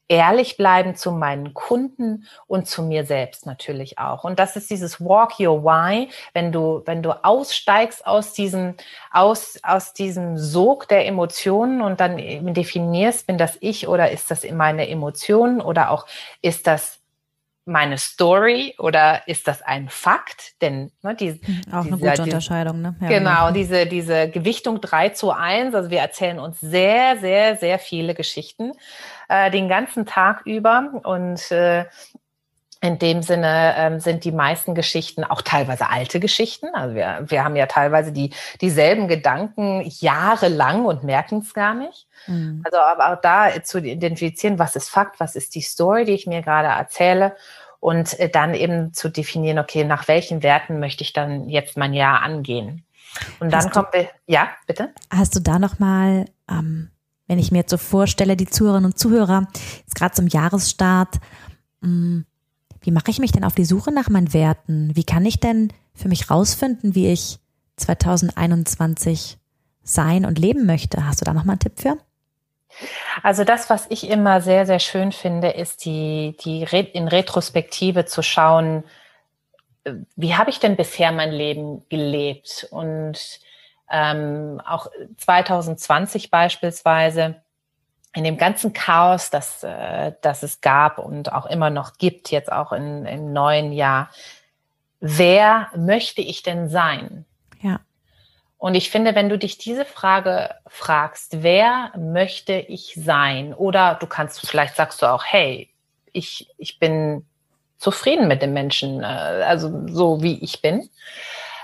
[0.08, 4.24] ehrlich bleiben zu meinen Kunden und zu mir selbst natürlich auch.
[4.26, 8.76] Und das ist dieses Walk Your Why, wenn du, wenn du aussteigst aus diesem,
[9.12, 12.18] aus, aus diesem Sog der Emotionen und dann
[12.54, 16.06] definierst, bin das ich oder ist das meine Emotionen oder auch
[16.42, 17.02] ist das
[17.66, 20.62] meine Story oder ist das ein Fakt?
[20.62, 22.96] Denn ne, die, hm, auch eine gute Unterscheidung, ne?
[23.02, 27.58] Ja, genau, genau, diese diese Gewichtung 3 zu 1, also wir erzählen uns sehr, sehr,
[27.58, 28.74] sehr viele Geschichten
[29.32, 31.86] äh, den ganzen Tag über und äh,
[32.84, 36.68] in dem Sinne ähm, sind die meisten Geschichten auch teilweise alte Geschichten.
[36.74, 42.08] Also wir, wir haben ja teilweise die, dieselben Gedanken jahrelang und merken es gar nicht.
[42.26, 42.62] Mhm.
[42.66, 46.28] Also aber auch da zu identifizieren, was ist Fakt, was ist die Story, die ich
[46.28, 47.36] mir gerade erzähle
[47.80, 51.94] und äh, dann eben zu definieren, okay, nach welchen Werten möchte ich dann jetzt mein
[51.94, 52.84] Jahr angehen.
[53.40, 54.90] Und dann kommen wir, ja, bitte.
[55.10, 56.91] Hast du da nochmal, ähm,
[57.32, 61.16] wenn ich mir jetzt so vorstelle, die Zuhörerinnen und Zuhörer, jetzt gerade zum Jahresstart,
[61.80, 62.26] mh, mm,
[62.82, 64.92] wie mache ich mich denn auf die Suche nach meinen Werten?
[64.96, 67.40] Wie kann ich denn für mich rausfinden, wie ich
[67.78, 69.38] 2021
[69.82, 71.06] sein und leben möchte?
[71.06, 71.98] Hast du da nochmal einen Tipp für?
[73.24, 78.24] Also das, was ich immer sehr, sehr schön finde, ist die, die in Retrospektive zu
[78.24, 78.84] schauen,
[80.18, 82.68] wie habe ich denn bisher mein Leben gelebt?
[82.72, 83.40] Und
[83.92, 87.42] ähm, auch 2020 beispielsweise,
[88.14, 92.52] in dem ganzen Chaos, das, äh, das es gab und auch immer noch gibt, jetzt
[92.52, 94.10] auch in, im neuen Jahr,
[95.00, 97.26] wer möchte ich denn sein?
[97.62, 97.80] Ja.
[98.58, 103.54] Und ich finde, wenn du dich diese Frage fragst, wer möchte ich sein?
[103.54, 105.70] Oder du kannst, vielleicht sagst du auch, hey,
[106.12, 107.26] ich, ich bin
[107.78, 110.90] zufrieden mit dem Menschen, äh, also so wie ich bin.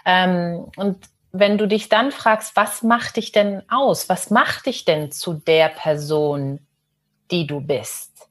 [0.05, 0.97] Ähm, und
[1.31, 4.09] wenn du dich dann fragst, was macht dich denn aus?
[4.09, 6.59] Was macht dich denn zu der Person,
[7.31, 8.29] die du bist?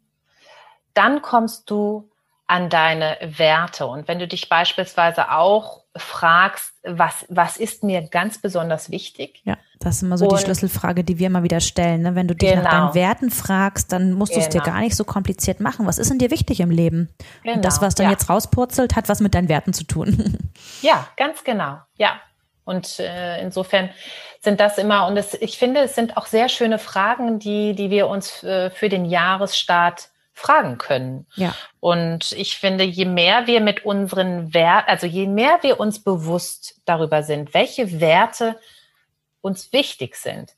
[0.94, 2.08] Dann kommst du
[2.46, 3.86] an deine Werte.
[3.86, 9.40] Und wenn du dich beispielsweise auch fragst, was, was ist mir ganz besonders wichtig?
[9.44, 12.02] Ja, das ist immer so und, die Schlüsselfrage, die wir immer wieder stellen.
[12.02, 12.14] Ne?
[12.14, 12.62] Wenn du dich genau.
[12.62, 14.44] nach deinen Werten fragst, dann musst genau.
[14.44, 15.86] du es dir gar nicht so kompliziert machen.
[15.86, 17.08] Was ist denn dir wichtig im Leben?
[17.42, 17.56] Genau.
[17.56, 18.12] Und das, was dann ja.
[18.12, 20.38] jetzt rauspurzelt, hat was mit deinen Werten zu tun.
[20.82, 21.78] Ja, ganz genau.
[21.96, 22.20] Ja.
[22.66, 23.90] Und äh, insofern
[24.40, 27.90] sind das immer, und es, ich finde, es sind auch sehr schöne Fragen, die, die
[27.90, 31.26] wir uns äh, für den Jahresstart fragen können.
[31.36, 31.54] Ja.
[31.80, 36.82] Und ich finde, je mehr wir mit unseren Werten, also je mehr wir uns bewusst
[36.84, 38.56] darüber sind, welche Werte
[39.40, 40.52] uns wichtig sind,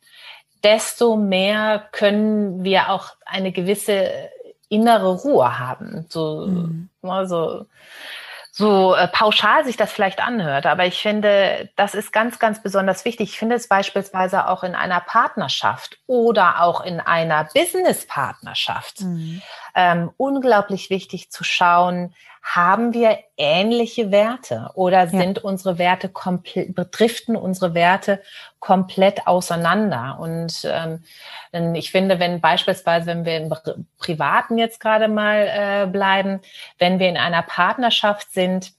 [0.64, 4.30] desto mehr können wir auch eine gewisse
[4.68, 6.06] innere Ruhe haben.
[6.08, 6.88] So, mhm.
[7.02, 7.66] also,
[8.58, 13.04] so äh, pauschal sich das vielleicht anhört, aber ich finde, das ist ganz, ganz besonders
[13.04, 13.30] wichtig.
[13.30, 19.42] Ich finde es beispielsweise auch in einer Partnerschaft oder auch in einer Business-Partnerschaft mhm.
[19.74, 25.44] Ähm, unglaublich wichtig zu schauen, haben wir ähnliche Werte oder sind ja.
[25.44, 28.22] unsere Werte komplett, betriften unsere Werte
[28.58, 30.18] komplett auseinander?
[30.18, 33.52] Und ähm, ich finde, wenn beispielsweise, wenn wir im
[33.98, 36.40] Privaten jetzt gerade mal äh, bleiben,
[36.78, 38.72] wenn wir in einer Partnerschaft sind,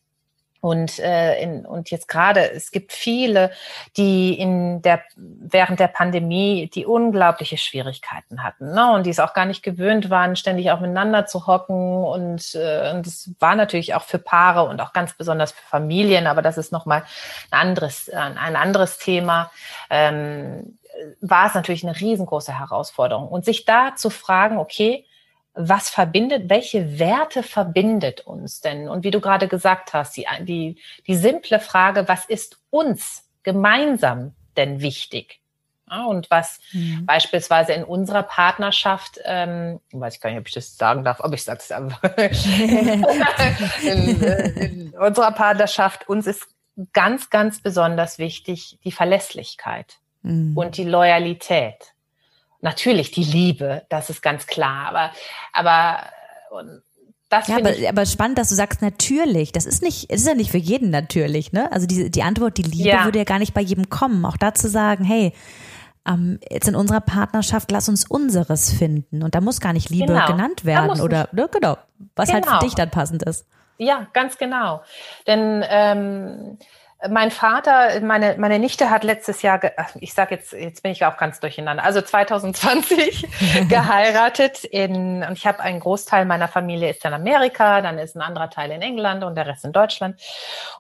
[0.62, 3.52] und, äh, in, und jetzt gerade, es gibt viele,
[3.98, 8.92] die in der, während der Pandemie die unglaubliche Schwierigkeiten hatten ne?
[8.94, 12.04] und die es auch gar nicht gewöhnt waren, ständig auch miteinander zu hocken.
[12.04, 16.28] Und, äh, und das war natürlich auch für Paare und auch ganz besonders für Familien,
[16.28, 17.04] aber das ist nochmal
[17.52, 19.52] ein anderes, ein anderes Thema.
[19.90, 20.78] Ähm,
[21.22, 23.28] war es natürlich eine riesengroße Herausforderung.
[23.28, 25.06] Und sich da zu fragen, okay,
[25.54, 28.88] was verbindet, welche Werte verbindet uns denn?
[28.88, 34.34] Und wie du gerade gesagt hast, die, die, die simple Frage, was ist uns gemeinsam
[34.56, 35.40] denn wichtig?
[35.90, 37.06] Ja, und was mhm.
[37.06, 41.34] beispielsweise in unserer Partnerschaft, ähm, weiß ich gar nicht, ob ich das sagen darf, aber
[41.34, 42.04] ich sage es einfach.
[43.84, 46.48] in, in unserer Partnerschaft, uns ist
[46.94, 50.56] ganz, ganz besonders wichtig die Verlässlichkeit mhm.
[50.56, 51.94] und die Loyalität
[52.62, 55.12] natürlich die Liebe, das ist ganz klar, aber,
[55.54, 56.10] aber
[57.30, 59.52] das ja, aber, aber spannend, dass du sagst natürlich.
[59.52, 61.72] Das ist nicht, es ist ja nicht für jeden natürlich, ne?
[61.72, 63.06] Also die, die Antwort, die Liebe ja.
[63.06, 64.26] würde ja gar nicht bei jedem kommen.
[64.26, 65.34] Auch da zu sagen, hey,
[66.08, 69.22] ähm, jetzt in unserer Partnerschaft, lass uns unseres finden.
[69.22, 70.26] Und da muss gar nicht Liebe genau.
[70.26, 71.48] genannt werden oder, ne?
[71.52, 71.78] genau,
[72.16, 72.36] was genau.
[72.36, 72.64] halt für genau.
[72.64, 73.46] dich dann passend ist.
[73.78, 74.82] Ja, ganz genau.
[75.28, 76.58] Denn ähm,
[77.08, 79.62] mein Vater, meine, meine Nichte hat letztes Jahr,
[80.02, 83.26] ich sage jetzt, jetzt bin ich auch ganz durcheinander, also 2020
[83.70, 88.22] geheiratet in, und ich habe einen Großteil meiner Familie ist in Amerika, dann ist ein
[88.22, 90.20] anderer Teil in England und der Rest in Deutschland.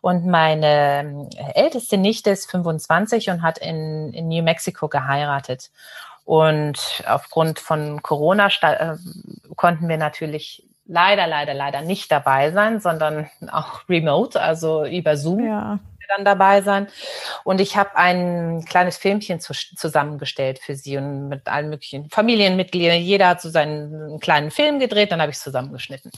[0.01, 5.71] Und meine ähm, älteste Nichte ist 25 und hat in, in New Mexico geheiratet.
[6.25, 8.97] Und aufgrund von Corona äh,
[9.55, 15.45] konnten wir natürlich leider, leider, leider nicht dabei sein, sondern auch remote, also über Zoom.
[15.45, 15.79] Ja
[16.15, 16.87] dann dabei sein.
[17.43, 23.01] Und ich habe ein kleines Filmchen zu, zusammengestellt für sie und mit allen möglichen Familienmitgliedern.
[23.01, 26.11] Jeder hat so seinen kleinen Film gedreht, dann habe ich es zusammengeschnitten.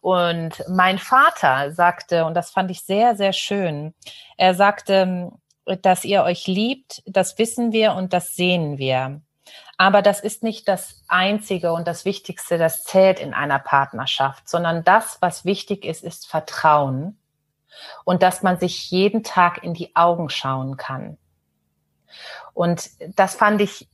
[0.00, 3.94] Und mein Vater sagte, und das fand ich sehr, sehr schön,
[4.36, 5.30] er sagte,
[5.80, 9.20] dass ihr euch liebt, das wissen wir und das sehen wir.
[9.76, 14.84] Aber das ist nicht das Einzige und das Wichtigste, das zählt in einer Partnerschaft, sondern
[14.84, 17.18] das, was wichtig ist, ist Vertrauen
[18.04, 21.18] und dass man sich jeden Tag in die Augen schauen kann.
[22.54, 23.88] Und das fand ich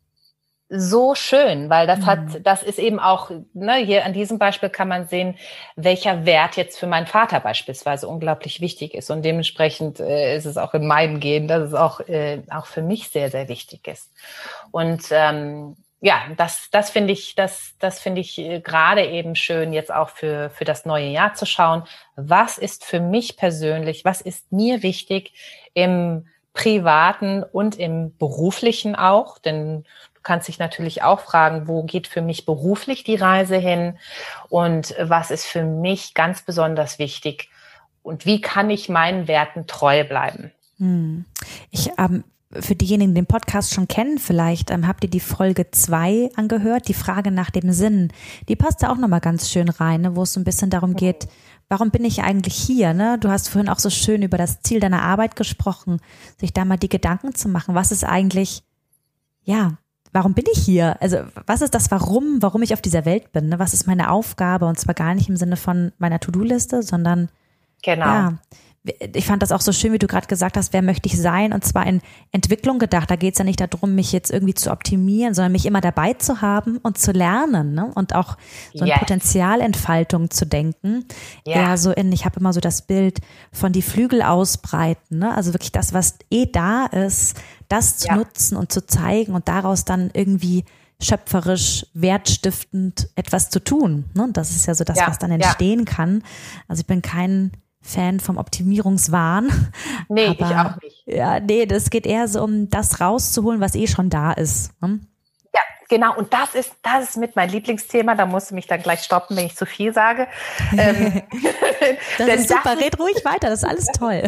[0.70, 2.42] so schön, weil das hat, mhm.
[2.42, 5.36] das ist eben auch, ne, hier an diesem Beispiel kann man sehen,
[5.76, 9.10] welcher Wert jetzt für meinen Vater beispielsweise unglaublich wichtig ist.
[9.10, 12.82] Und dementsprechend äh, ist es auch in meinem Gehen, dass es auch, äh, auch für
[12.82, 14.12] mich sehr, sehr wichtig ist.
[14.70, 19.72] Und ähm, ja, das, das finde ich, das, das finde ich äh, gerade eben schön,
[19.72, 21.82] jetzt auch für, für das neue Jahr zu schauen.
[22.14, 25.32] Was ist für mich persönlich, was ist mir wichtig
[25.74, 29.38] im privaten und im beruflichen auch?
[29.38, 29.82] Denn
[30.14, 33.98] du kannst dich natürlich auch fragen, wo geht für mich beruflich die Reise hin?
[34.48, 37.50] Und was ist für mich ganz besonders wichtig?
[38.02, 40.52] Und wie kann ich meinen Werten treu bleiben?
[40.78, 41.24] Hm.
[41.70, 45.70] Ich ähm, für diejenigen, die den Podcast schon kennen, vielleicht ähm, habt ihr die Folge
[45.70, 48.10] zwei angehört, die Frage nach dem Sinn.
[48.48, 50.94] Die passt da auch nochmal ganz schön rein, ne, wo es so ein bisschen darum
[50.94, 51.28] geht,
[51.68, 52.94] warum bin ich eigentlich hier?
[52.94, 53.18] Ne?
[53.18, 56.00] Du hast vorhin auch so schön über das Ziel deiner Arbeit gesprochen,
[56.40, 58.62] sich da mal die Gedanken zu machen, was ist eigentlich,
[59.42, 59.76] ja,
[60.12, 61.00] warum bin ich hier?
[61.02, 63.50] Also was ist das Warum, warum ich auf dieser Welt bin?
[63.50, 63.58] Ne?
[63.58, 64.66] Was ist meine Aufgabe?
[64.66, 67.28] Und zwar gar nicht im Sinne von meiner To-Do-Liste, sondern
[67.82, 68.06] genau.
[68.06, 68.38] ja,
[68.84, 71.52] ich fand das auch so schön, wie du gerade gesagt hast, wer möchte ich sein?
[71.52, 72.00] Und zwar in
[72.32, 73.10] Entwicklung gedacht.
[73.10, 76.14] Da geht es ja nicht darum, mich jetzt irgendwie zu optimieren, sondern mich immer dabei
[76.14, 77.90] zu haben und zu lernen ne?
[77.94, 78.36] und auch
[78.72, 78.98] so in yes.
[79.00, 81.04] Potenzialentfaltung zu denken.
[81.44, 83.20] Ja, so in, ich habe immer so das Bild
[83.52, 85.18] von die Flügel ausbreiten.
[85.18, 85.34] Ne?
[85.34, 87.36] Also wirklich das, was eh da ist,
[87.68, 88.16] das zu ja.
[88.16, 90.64] nutzen und zu zeigen und daraus dann irgendwie
[91.00, 94.04] schöpferisch, wertstiftend etwas zu tun.
[94.14, 94.28] Ne?
[94.32, 95.08] Das ist ja so das, ja.
[95.08, 95.84] was dann entstehen ja.
[95.84, 96.22] kann.
[96.66, 97.52] Also ich bin kein
[97.88, 99.50] Fan vom Optimierungswahn.
[100.10, 101.02] Nee, aber, ich auch nicht.
[101.06, 104.72] Ja, nee, das geht eher so um das rauszuholen, was eh schon da ist.
[104.80, 105.06] Hm?
[105.52, 106.16] Ja, genau.
[106.16, 108.14] Und das ist, das ist mit mein Lieblingsthema.
[108.14, 110.26] Da musst du mich dann gleich stoppen, wenn ich zu viel sage.
[110.78, 111.22] Ähm,
[112.16, 112.74] das ist super.
[112.74, 113.50] Das Red ruhig weiter.
[113.50, 114.22] Das ist alles toll.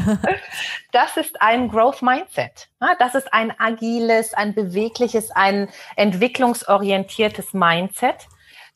[0.93, 2.69] das ist ein Growth Mindset.
[2.99, 8.29] Das ist ein agiles, ein bewegliches, ein entwicklungsorientiertes Mindset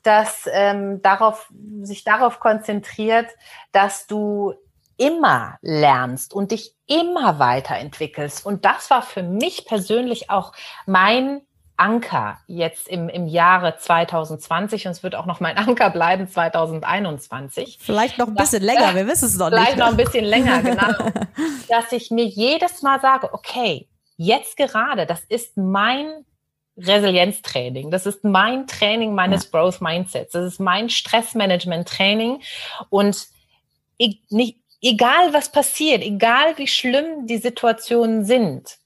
[0.05, 1.51] das ähm, darauf,
[1.83, 3.31] sich darauf konzentriert,
[3.73, 4.55] dass du
[4.97, 8.45] immer lernst und dich immer weiterentwickelst.
[8.45, 10.53] Und das war für mich persönlich auch
[10.87, 11.43] mein
[11.77, 17.79] Anker jetzt im, im Jahre 2020 und es wird auch noch mein Anker bleiben 2021.
[17.81, 19.85] Vielleicht noch ein bisschen das, länger, wir wissen es noch vielleicht nicht.
[19.85, 21.11] Vielleicht noch ein bisschen länger, genau.
[21.69, 26.25] dass ich mir jedes Mal sage, okay, jetzt gerade, das ist mein
[26.77, 27.91] Resilienztraining.
[27.91, 29.51] Das ist mein Training meines ja.
[29.51, 30.33] Growth Mindsets.
[30.33, 32.43] Das ist mein Stressmanagement-Training.
[32.91, 33.29] Und
[33.97, 38.79] ich, nicht, egal was passiert, egal wie schlimm die Situationen sind,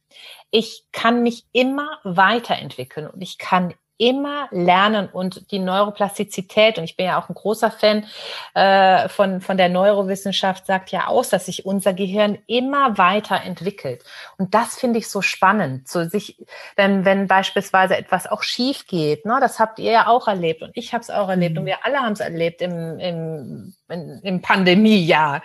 [0.50, 6.96] ich kann mich immer weiterentwickeln und ich kann immer lernen und die Neuroplastizität, und ich
[6.96, 8.06] bin ja auch ein großer Fan
[8.54, 14.04] äh, von, von der Neurowissenschaft, sagt ja aus, dass sich unser Gehirn immer weiter entwickelt.
[14.38, 16.36] Und das finde ich so spannend, so sich,
[16.76, 20.70] wenn, wenn beispielsweise etwas auch schief geht, ne, das habt ihr ja auch erlebt und
[20.74, 21.60] ich habe es auch erlebt mhm.
[21.60, 23.74] und wir alle haben es erlebt im, im,
[24.22, 25.42] im Pandemiejahr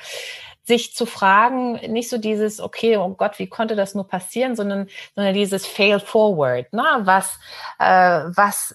[0.66, 4.88] sich zu fragen, nicht so dieses, okay, oh Gott, wie konnte das nur passieren, sondern,
[5.14, 6.72] sondern dieses Fail Forward.
[6.72, 6.84] Ne?
[7.02, 7.38] Was,
[7.80, 8.74] äh, was,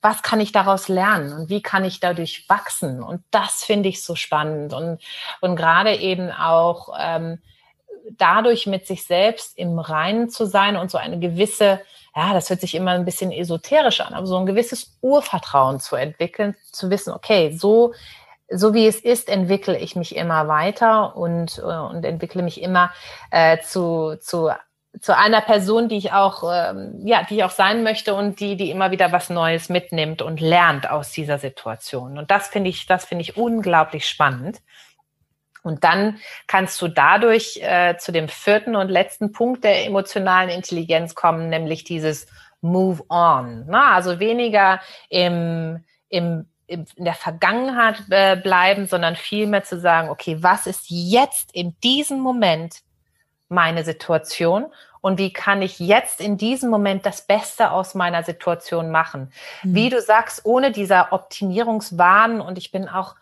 [0.00, 3.02] was kann ich daraus lernen und wie kann ich dadurch wachsen?
[3.02, 4.72] Und das finde ich so spannend.
[4.72, 5.00] Und,
[5.40, 7.38] und gerade eben auch ähm,
[8.12, 11.80] dadurch mit sich selbst im Reinen zu sein und so eine gewisse,
[12.14, 15.96] ja, das hört sich immer ein bisschen esoterisch an, aber so ein gewisses Urvertrauen zu
[15.96, 17.92] entwickeln, zu wissen, okay, so
[18.50, 22.92] so wie es ist, entwickle ich mich immer weiter und, äh, und entwickle mich immer
[23.30, 24.50] äh, zu, zu,
[25.00, 28.56] zu einer Person, die ich auch, ähm, ja, die ich auch sein möchte und die,
[28.56, 32.18] die immer wieder was Neues mitnimmt und lernt aus dieser Situation.
[32.18, 34.60] Und das finde ich, das finde ich unglaublich spannend.
[35.62, 41.14] Und dann kannst du dadurch äh, zu dem vierten und letzten Punkt der emotionalen Intelligenz
[41.14, 42.26] kommen, nämlich dieses
[42.60, 43.64] Move on.
[43.66, 50.38] Na, also weniger im, im in der Vergangenheit äh, bleiben, sondern vielmehr zu sagen, okay,
[50.40, 52.82] was ist jetzt in diesem Moment
[53.48, 54.66] meine Situation
[55.00, 59.32] und wie kann ich jetzt in diesem Moment das Beste aus meiner Situation machen?
[59.62, 59.74] Mhm.
[59.74, 63.14] Wie du sagst, ohne dieser Optimierungswahn und ich bin auch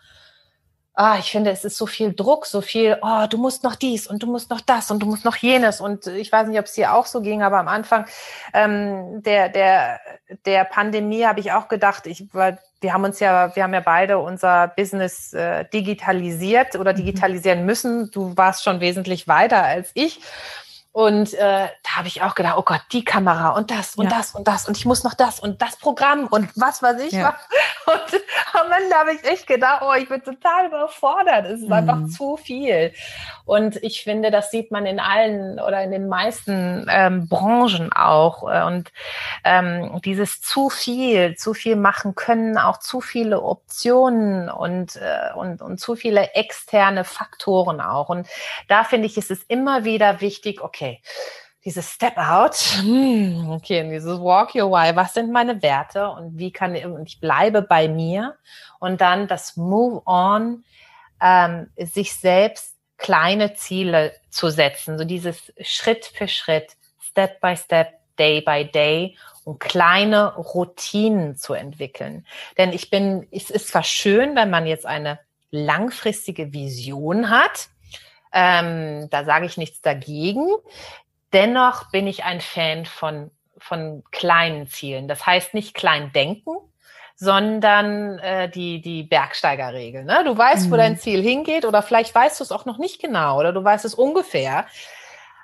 [0.95, 4.07] ah, ich finde, es ist so viel Druck, so viel, oh, du musst noch dies
[4.07, 5.81] und du musst noch das und du musst noch jenes.
[5.81, 8.07] Und ich weiß nicht, ob es dir auch so ging, aber am Anfang
[8.53, 10.01] ähm, der, der,
[10.45, 13.81] der Pandemie habe ich auch gedacht, ich, weil wir haben uns ja, wir haben ja
[13.81, 18.11] beide unser Business äh, digitalisiert oder digitalisieren müssen.
[18.11, 20.21] Du warst schon wesentlich weiter als ich.
[20.93, 24.19] Und äh, da habe ich auch gedacht, oh Gott, die Kamera und das und ja.
[24.19, 27.13] das und das und ich muss noch das und das Programm und was weiß ich
[27.13, 27.35] ja.
[27.87, 27.95] was.
[27.95, 31.47] Und am Ende habe ich echt gedacht, oh, ich bin total überfordert.
[31.47, 31.73] Es ist mhm.
[31.73, 32.93] einfach zu viel.
[33.45, 38.43] Und ich finde, das sieht man in allen oder in den meisten ähm, Branchen auch.
[38.43, 38.93] Und
[39.45, 45.63] ähm, dieses zu viel, zu viel machen können, auch zu viele Optionen und, äh, und,
[45.63, 48.11] und zu viele externe Faktoren auch.
[48.11, 48.29] Und
[48.69, 51.01] da finde ich, ist es immer wieder wichtig, okay, okay,
[51.65, 56.51] dieses Step Out, hm, okay, dieses Walk Your Way, was sind meine Werte und wie
[56.51, 58.37] kann ich, und ich bleibe bei mir
[58.81, 60.65] und dann das Move On,
[61.21, 67.93] ähm, sich selbst kleine Ziele zu setzen, so dieses Schritt für Schritt, Step by Step,
[68.19, 72.27] Day by Day und kleine Routinen zu entwickeln.
[72.59, 75.19] Denn ich bin, es ist zwar schön, wenn man jetzt eine
[75.51, 77.69] langfristige Vision hat,
[78.33, 80.47] ähm, da sage ich nichts dagegen.
[81.33, 85.09] Dennoch bin ich ein Fan von, von kleinen Zielen.
[85.09, 86.57] Das heißt nicht klein denken,
[87.15, 90.05] sondern äh, die, die Bergsteigerregel.
[90.05, 90.23] Ne?
[90.25, 90.73] Du weißt, mhm.
[90.73, 93.63] wo dein Ziel hingeht oder vielleicht weißt du es auch noch nicht genau oder du
[93.63, 94.67] weißt es ungefähr.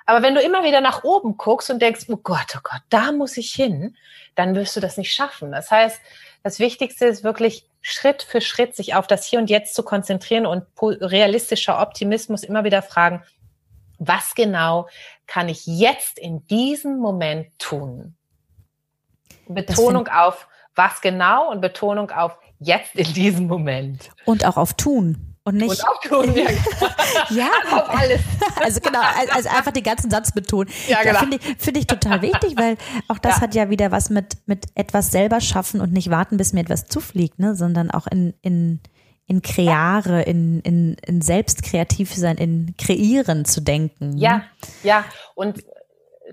[0.09, 3.11] Aber wenn du immer wieder nach oben guckst und denkst, oh Gott, oh Gott, da
[3.11, 3.95] muss ich hin,
[4.33, 5.51] dann wirst du das nicht schaffen.
[5.51, 6.01] Das heißt,
[6.41, 10.47] das Wichtigste ist wirklich Schritt für Schritt sich auf das Hier und Jetzt zu konzentrieren
[10.47, 13.21] und realistischer Optimismus immer wieder fragen,
[13.99, 14.87] was genau
[15.27, 18.15] kann ich jetzt in diesem Moment tun?
[19.47, 24.09] Betonung auf was genau und Betonung auf jetzt in diesem Moment.
[24.25, 25.28] Und auch auf tun.
[25.43, 25.69] Und nicht.
[25.69, 26.49] Und auch tun, ja.
[27.29, 27.47] ja.
[27.71, 28.21] auf alles.
[28.61, 28.99] Also genau,
[29.33, 30.69] also einfach den ganzen Satz betonen.
[30.87, 31.19] Ja, genau.
[31.19, 32.77] Finde ich, find ich total wichtig, weil
[33.07, 33.41] auch das ja.
[33.41, 36.85] hat ja wieder was mit, mit etwas selber schaffen und nicht warten, bis mir etwas
[36.85, 38.81] zufliegt, ne, sondern auch in, in,
[39.27, 44.11] in Kreare, in, in, in selbst kreativ sein, in Kreieren zu denken.
[44.11, 44.21] Ne?
[44.21, 44.43] Ja,
[44.83, 45.05] ja.
[45.35, 45.63] Und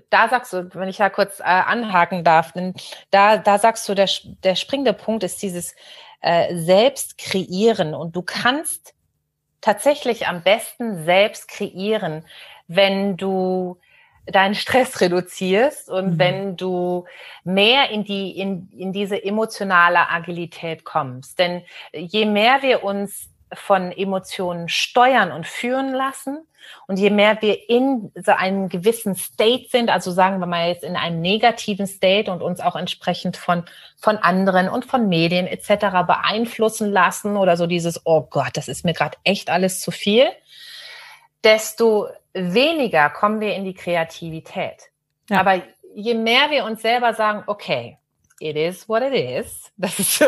[0.09, 2.73] da sagst du, wenn ich ja kurz äh, anhaken darf, denn
[3.11, 4.09] da, da sagst du, der,
[4.43, 5.73] der springende Punkt ist dieses
[6.21, 8.93] äh, Selbst kreieren und du kannst
[9.61, 12.23] tatsächlich am besten selbst kreieren,
[12.67, 13.79] wenn du
[14.25, 16.19] deinen Stress reduzierst und mhm.
[16.19, 17.05] wenn du
[17.43, 21.39] mehr in die, in, in diese emotionale Agilität kommst.
[21.39, 26.39] Denn je mehr wir uns von Emotionen steuern und führen lassen.
[26.85, 30.83] Und je mehr wir in so einem gewissen State sind, also sagen wir mal jetzt
[30.83, 33.63] in einem negativen State und uns auch entsprechend von,
[33.97, 36.05] von anderen und von Medien etc.
[36.05, 40.27] beeinflussen lassen oder so dieses, oh Gott, das ist mir gerade echt alles zu viel,
[41.43, 44.83] desto weniger kommen wir in die Kreativität.
[45.29, 45.39] Ja.
[45.39, 45.61] Aber
[45.95, 47.97] je mehr wir uns selber sagen, okay,
[48.39, 49.71] it is what it is.
[49.79, 50.25] Das ist so,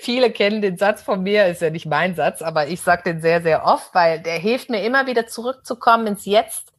[0.00, 3.20] viele kennen den Satz von mir, ist ja nicht mein Satz, aber ich sage den
[3.20, 6.72] sehr, sehr oft, weil der hilft mir immer wieder zurückzukommen ins Jetzt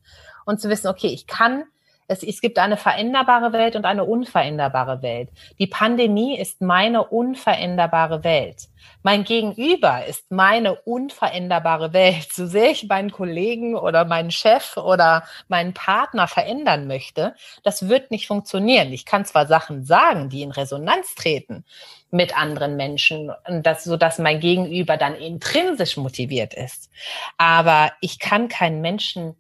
[0.46, 1.66] und zu wissen, okay, ich kann
[2.08, 5.30] es, es gibt eine veränderbare Welt und eine unveränderbare Welt.
[5.60, 8.70] Die Pandemie ist meine unveränderbare Welt.
[9.02, 12.28] Mein Gegenüber ist meine unveränderbare Welt.
[12.32, 18.12] So sehr ich meinen Kollegen oder meinen Chef oder meinen Partner verändern möchte, das wird
[18.12, 18.92] nicht funktionieren.
[18.92, 21.66] Ich kann zwar Sachen sagen, die in Resonanz treten
[22.12, 23.32] mit anderen Menschen,
[23.64, 26.90] das, so dass mein Gegenüber dann intrinsisch motiviert ist.
[27.38, 29.36] Aber ich kann keinen Menschen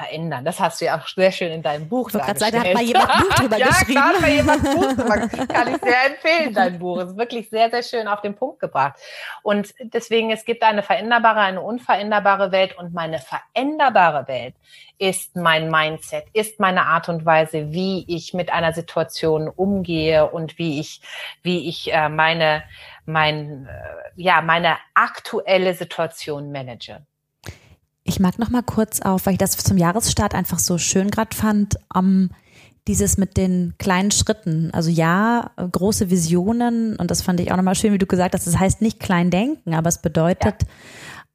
[0.00, 0.44] verändern.
[0.44, 2.82] Das hast du ja auch sehr schön in deinem Buch ich sagen, da hat mal
[2.82, 3.92] jemand Buch drüber ja, geschrieben.
[3.92, 5.46] Ja, hat mal jemand ein Buch drüber.
[5.46, 6.98] Kann ich sehr empfehlen, dein Buch.
[6.98, 8.98] Es ist wirklich sehr, sehr schön auf den Punkt gebracht.
[9.42, 14.54] Und deswegen, es gibt eine veränderbare, eine unveränderbare Welt und meine veränderbare Welt
[14.96, 20.56] ist mein Mindset, ist meine Art und Weise, wie ich mit einer Situation umgehe und
[20.58, 21.02] wie ich,
[21.42, 22.62] wie ich äh, meine,
[23.04, 27.02] mein, äh, ja, meine aktuelle Situation manage.
[28.10, 31.36] Ich mag noch mal kurz auf, weil ich das zum Jahresstart einfach so schön gerade
[31.36, 32.30] fand, um,
[32.88, 34.70] dieses mit den kleinen Schritten.
[34.72, 38.48] Also ja, große Visionen und das fand ich auch nochmal schön, wie du gesagt hast.
[38.48, 40.56] Das heißt nicht klein denken, aber es bedeutet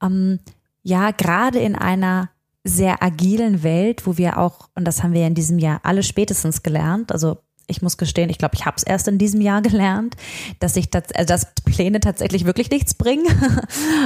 [0.01, 0.39] ja, um,
[0.83, 2.29] ja gerade in einer
[2.65, 6.03] sehr agilen Welt, wo wir auch, und das haben wir ja in diesem Jahr alle
[6.03, 9.61] spätestens gelernt, also ich muss gestehen, ich glaube, ich habe es erst in diesem Jahr
[9.61, 10.15] gelernt,
[10.59, 13.25] dass ich das, also dass Pläne tatsächlich wirklich nichts bringen.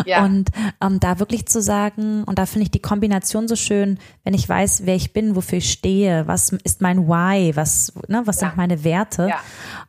[0.06, 0.24] Ja.
[0.24, 0.50] Und
[0.82, 4.48] ähm, da wirklich zu sagen, und da finde ich die Kombination so schön, wenn ich
[4.48, 8.48] weiß, wer ich bin, wofür ich stehe, was ist mein Why, was, ne, was ja.
[8.48, 9.40] sind meine Werte, ja.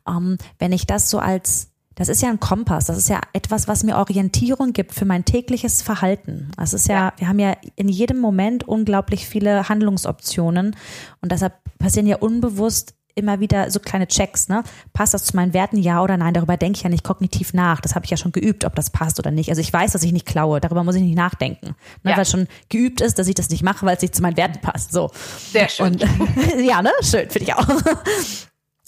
[0.07, 3.67] ähm, wenn ich das so als das ist ja ein Kompass, das ist ja etwas,
[3.67, 6.51] was mir Orientierung gibt für mein tägliches Verhalten.
[6.57, 10.75] Das ist ja, ja, wir haben ja in jedem Moment unglaublich viele Handlungsoptionen
[11.21, 14.63] und deshalb passieren ja unbewusst immer wieder so kleine Checks, ne?
[14.93, 16.33] Passt das zu meinen Werten, ja oder nein?
[16.33, 17.81] Darüber denke ich ja nicht kognitiv nach.
[17.81, 19.49] Das habe ich ja schon geübt, ob das passt oder nicht.
[19.49, 21.75] Also ich weiß, dass ich nicht klaue, darüber muss ich nicht nachdenken.
[22.03, 22.11] Ne?
[22.11, 22.17] Ja.
[22.17, 24.59] Weil schon geübt ist, dass ich das nicht mache, weil es nicht zu meinen Werten
[24.61, 24.91] passt.
[24.91, 25.11] So.
[25.51, 25.93] Sehr schön.
[25.93, 26.01] Und,
[26.59, 26.91] ja, ne?
[27.01, 27.67] Schön, finde ich auch.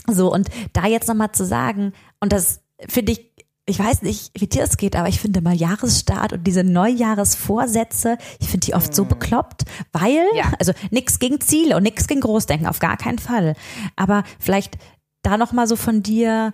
[0.08, 3.32] So, und da jetzt nochmal zu sagen, und das finde ich
[3.66, 8.18] ich weiß nicht, wie dir es geht, aber ich finde mal Jahresstart und diese Neujahresvorsätze,
[8.40, 8.94] ich finde die oft hm.
[8.94, 10.52] so bekloppt, weil, ja.
[10.60, 13.56] also nichts gegen Ziele und nichts gegen Großdenken, auf gar keinen Fall.
[13.96, 14.78] Aber vielleicht
[15.22, 16.54] da nochmal so von dir,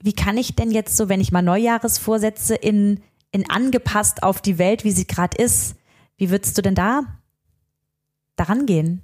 [0.00, 3.00] wie kann ich denn jetzt so, wenn ich mal Neujahresvorsätze in,
[3.30, 5.76] in angepasst auf die Welt, wie sie gerade ist,
[6.18, 7.04] wie würdest du denn da
[8.36, 9.02] daran gehen?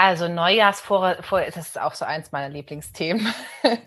[0.00, 3.34] Also Neujahrsvor, das ist auch so eins meiner Lieblingsthemen.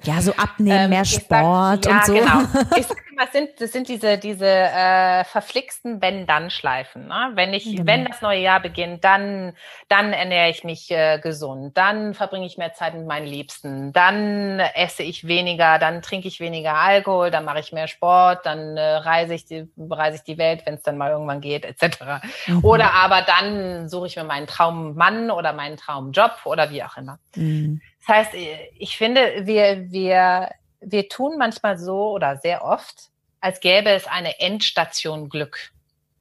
[0.04, 2.14] Ja, so abnehmen, ähm, mehr Sport sag, ja, und so.
[2.14, 2.42] Genau.
[2.76, 7.08] Ich sag das sind, das sind diese, diese äh, verflixten Wenn-Dann-Schleifen.
[7.08, 7.32] Ne?
[7.36, 7.86] Wenn ich, genau.
[7.86, 9.54] wenn das neue Jahr beginnt, dann,
[9.90, 14.60] dann ernähre ich mich äh, gesund, dann verbringe ich mehr Zeit mit meinen Liebsten, dann
[14.60, 18.82] esse ich weniger, dann trinke ich weniger Alkohol, dann mache ich mehr Sport, dann äh,
[18.82, 22.24] reise ich die, bereise ich die Welt, wenn es dann mal irgendwann geht, etc.
[22.48, 22.66] Mhm.
[22.66, 26.98] Oder aber dann suche ich mir meinen Traummann oder meinen Traum Job oder wie auch
[26.98, 27.20] immer.
[27.36, 27.82] Mhm.
[28.00, 28.32] Das heißt,
[28.80, 30.50] ich finde, wir, wir,
[30.80, 33.11] wir tun manchmal so oder sehr oft,
[33.42, 35.72] als gäbe es eine Endstation Glück.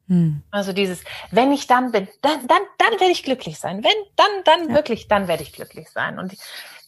[0.08, 0.42] Hm.
[0.50, 3.84] Also dieses, wenn ich dann bin, dann, dann, dann werde ich glücklich sein.
[3.84, 4.74] Wenn, dann, dann ja.
[4.74, 6.18] wirklich, dann werde ich glücklich sein.
[6.18, 6.34] Und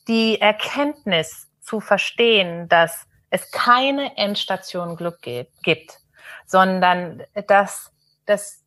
[0.09, 5.99] die Erkenntnis zu verstehen, dass es keine Endstation Glück gibt,
[6.47, 7.93] sondern dass,
[8.27, 8.65] dass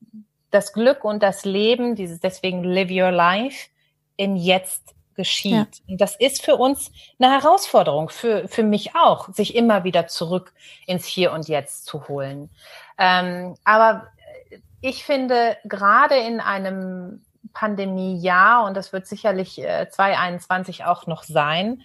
[0.51, 3.67] das Glück und das Leben, dieses deswegen live your life,
[4.15, 5.51] im Jetzt geschieht.
[5.53, 5.65] Ja.
[5.87, 10.53] Und das ist für uns eine Herausforderung, für, für mich auch, sich immer wieder zurück
[10.85, 12.49] ins Hier und Jetzt zu holen.
[12.97, 14.07] Ähm, aber
[14.81, 21.81] ich finde, gerade in einem Pandemiejahr, und das wird sicherlich äh, 2021 auch noch sein,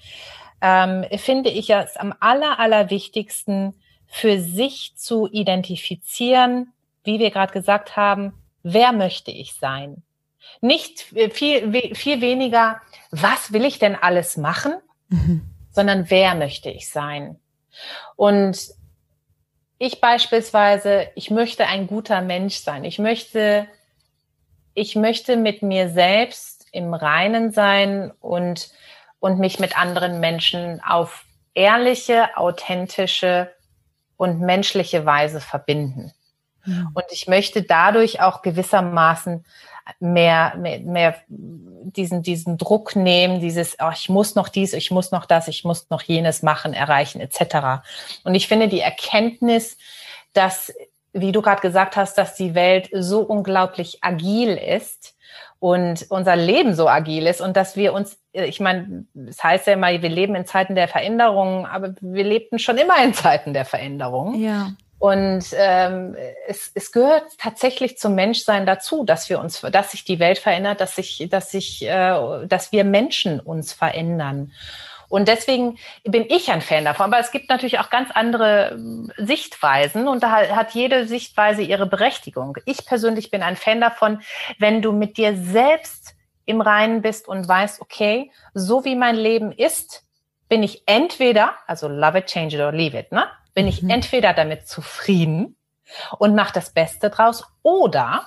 [0.60, 3.74] ähm, finde ich es am aller, allerwichtigsten,
[4.12, 6.72] für sich zu identifizieren,
[7.04, 10.02] wie wir gerade gesagt haben, wer möchte ich sein?
[10.60, 11.00] Nicht
[11.32, 12.80] viel, viel weniger,
[13.10, 14.74] was will ich denn alles machen,
[15.08, 15.42] mhm.
[15.70, 17.38] sondern wer möchte ich sein?
[18.16, 18.58] Und
[19.78, 22.84] ich beispielsweise, ich möchte ein guter Mensch sein.
[22.84, 23.66] Ich möchte,
[24.74, 28.70] ich möchte mit mir selbst im Reinen sein und,
[29.20, 31.24] und mich mit anderen Menschen auf
[31.54, 33.50] ehrliche, authentische
[34.16, 36.12] und menschliche Weise verbinden.
[36.66, 36.90] Mhm.
[36.92, 39.46] Und ich möchte dadurch auch gewissermaßen
[39.98, 45.10] mehr, mehr, mehr diesen, diesen Druck nehmen, dieses, oh, ich muss noch dies, ich muss
[45.10, 47.82] noch das, ich muss noch jenes machen, erreichen, etc.
[48.24, 49.78] Und ich finde die Erkenntnis,
[50.32, 50.72] dass,
[51.12, 55.14] wie du gerade gesagt hast, dass die Welt so unglaublich agil ist
[55.58, 59.66] und unser Leben so agil ist und dass wir uns, ich meine, es das heißt
[59.66, 63.52] ja immer, wir leben in Zeiten der Veränderung, aber wir lebten schon immer in Zeiten
[63.52, 64.40] der Veränderung.
[64.40, 64.72] Ja.
[65.00, 66.14] Und ähm,
[66.46, 70.82] es, es gehört tatsächlich zum Menschsein dazu, dass wir uns, dass sich die Welt verändert,
[70.82, 74.52] dass sich, dass sich, äh, dass wir Menschen uns verändern.
[75.08, 77.06] Und deswegen bin ich ein Fan davon.
[77.06, 81.86] Aber es gibt natürlich auch ganz andere ähm, Sichtweisen und da hat jede Sichtweise ihre
[81.86, 82.58] Berechtigung.
[82.66, 84.20] Ich persönlich bin ein Fan davon,
[84.58, 89.50] wenn du mit dir selbst im Reinen bist und weißt, okay, so wie mein Leben
[89.50, 90.04] ist,
[90.50, 93.24] bin ich entweder, also love it, change it or leave it, ne?
[93.54, 93.90] Bin ich mhm.
[93.90, 95.56] entweder damit zufrieden
[96.18, 98.26] und mache das Beste draus oder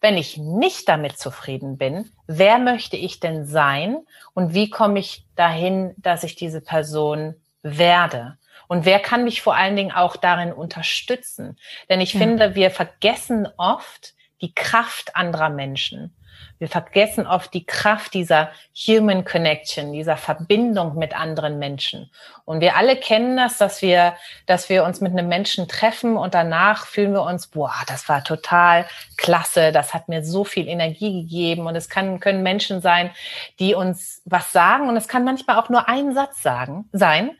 [0.00, 3.98] wenn ich nicht damit zufrieden bin, wer möchte ich denn sein
[4.34, 8.38] und wie komme ich dahin, dass ich diese Person werde?
[8.68, 11.56] Und wer kann mich vor allen Dingen auch darin unterstützen?
[11.88, 12.20] Denn ich ja.
[12.20, 16.14] finde, wir vergessen oft die Kraft anderer Menschen.
[16.58, 22.10] Wir vergessen oft die Kraft dieser Human Connection, dieser Verbindung mit anderen Menschen.
[22.44, 24.14] Und wir alle kennen das, dass wir,
[24.46, 28.24] dass wir uns mit einem Menschen treffen und danach fühlen wir uns, boah, das war
[28.24, 28.86] total
[29.16, 31.66] klasse, das hat mir so viel Energie gegeben.
[31.66, 33.10] Und es kann, können Menschen sein,
[33.58, 37.36] die uns was sagen und es kann manchmal auch nur ein Satz sagen, sein.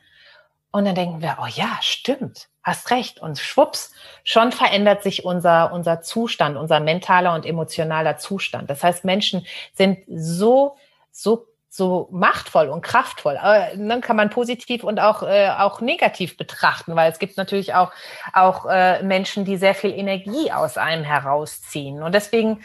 [0.71, 3.19] Und dann denken wir, oh ja, stimmt hast recht.
[3.19, 3.93] Und schwupps,
[4.23, 8.69] schon verändert sich unser, unser Zustand, unser mentaler und emotionaler Zustand.
[8.69, 10.75] Das heißt, Menschen sind so,
[11.11, 13.35] so so machtvoll und kraftvoll.
[13.35, 17.91] Dann kann man positiv und auch äh, auch negativ betrachten, weil es gibt natürlich auch
[18.33, 22.01] auch äh, Menschen, die sehr viel Energie aus einem herausziehen.
[22.01, 22.63] Und deswegen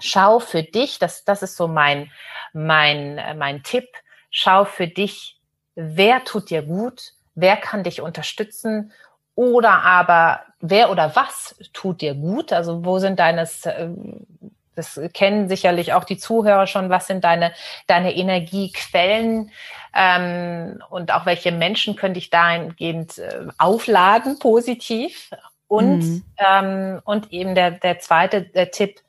[0.00, 2.10] schau für dich, das das ist so mein
[2.52, 3.86] mein äh, mein Tipp.
[4.30, 5.38] Schau für dich,
[5.76, 8.92] wer tut dir gut, wer kann dich unterstützen
[9.34, 12.52] oder aber wer oder was tut dir gut?
[12.52, 13.88] Also wo sind deine, äh,
[14.74, 17.52] das kennen sicherlich auch die Zuhörer schon, was sind deine,
[17.86, 19.50] deine Energiequellen
[19.94, 25.30] ähm, und auch welche Menschen können dich dahingehend äh, aufladen, positiv.
[25.68, 26.24] Und, mhm.
[26.38, 29.00] ähm, und eben der, der zweite der Tipp,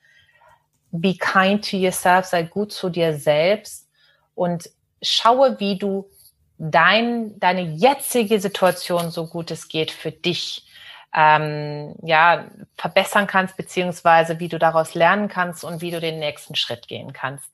[0.91, 3.87] be kind to yourself, sei gut zu dir selbst
[4.33, 4.69] und
[5.01, 6.09] schaue, wie du
[6.57, 10.65] dein, deine jetzige Situation, so gut es geht, für dich
[11.13, 12.45] ähm, ja,
[12.77, 17.13] verbessern kannst, beziehungsweise wie du daraus lernen kannst und wie du den nächsten Schritt gehen
[17.13, 17.49] kannst.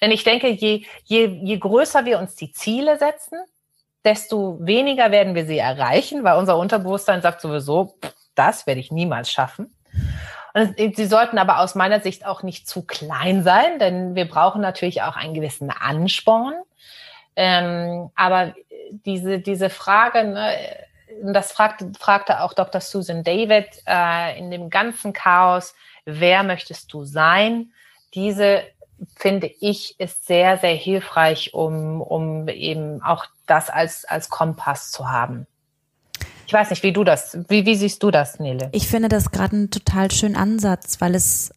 [0.00, 3.38] Denn ich denke, je, je, je größer wir uns die Ziele setzen,
[4.04, 7.94] desto weniger werden wir sie erreichen, weil unser Unterbewusstsein sagt sowieso,
[8.34, 9.74] das werde ich niemals schaffen.
[10.54, 14.60] Und sie sollten aber aus meiner Sicht auch nicht zu klein sein, denn wir brauchen
[14.60, 16.54] natürlich auch einen gewissen Ansporn.
[17.36, 18.54] Ähm, aber
[18.90, 20.56] diese, diese Frage, ne,
[21.22, 22.80] das fragte, fragte auch Dr.
[22.80, 25.74] Susan David äh, in dem ganzen Chaos,
[26.04, 27.72] wer möchtest du sein?
[28.14, 28.62] Diese
[29.16, 35.10] finde ich ist sehr, sehr hilfreich, um, um eben auch das als, als Kompass zu
[35.10, 35.46] haben.
[36.46, 38.68] Ich weiß nicht, wie du das, wie, wie siehst du das, Nele?
[38.72, 41.52] Ich finde das gerade einen total schönen Ansatz, weil es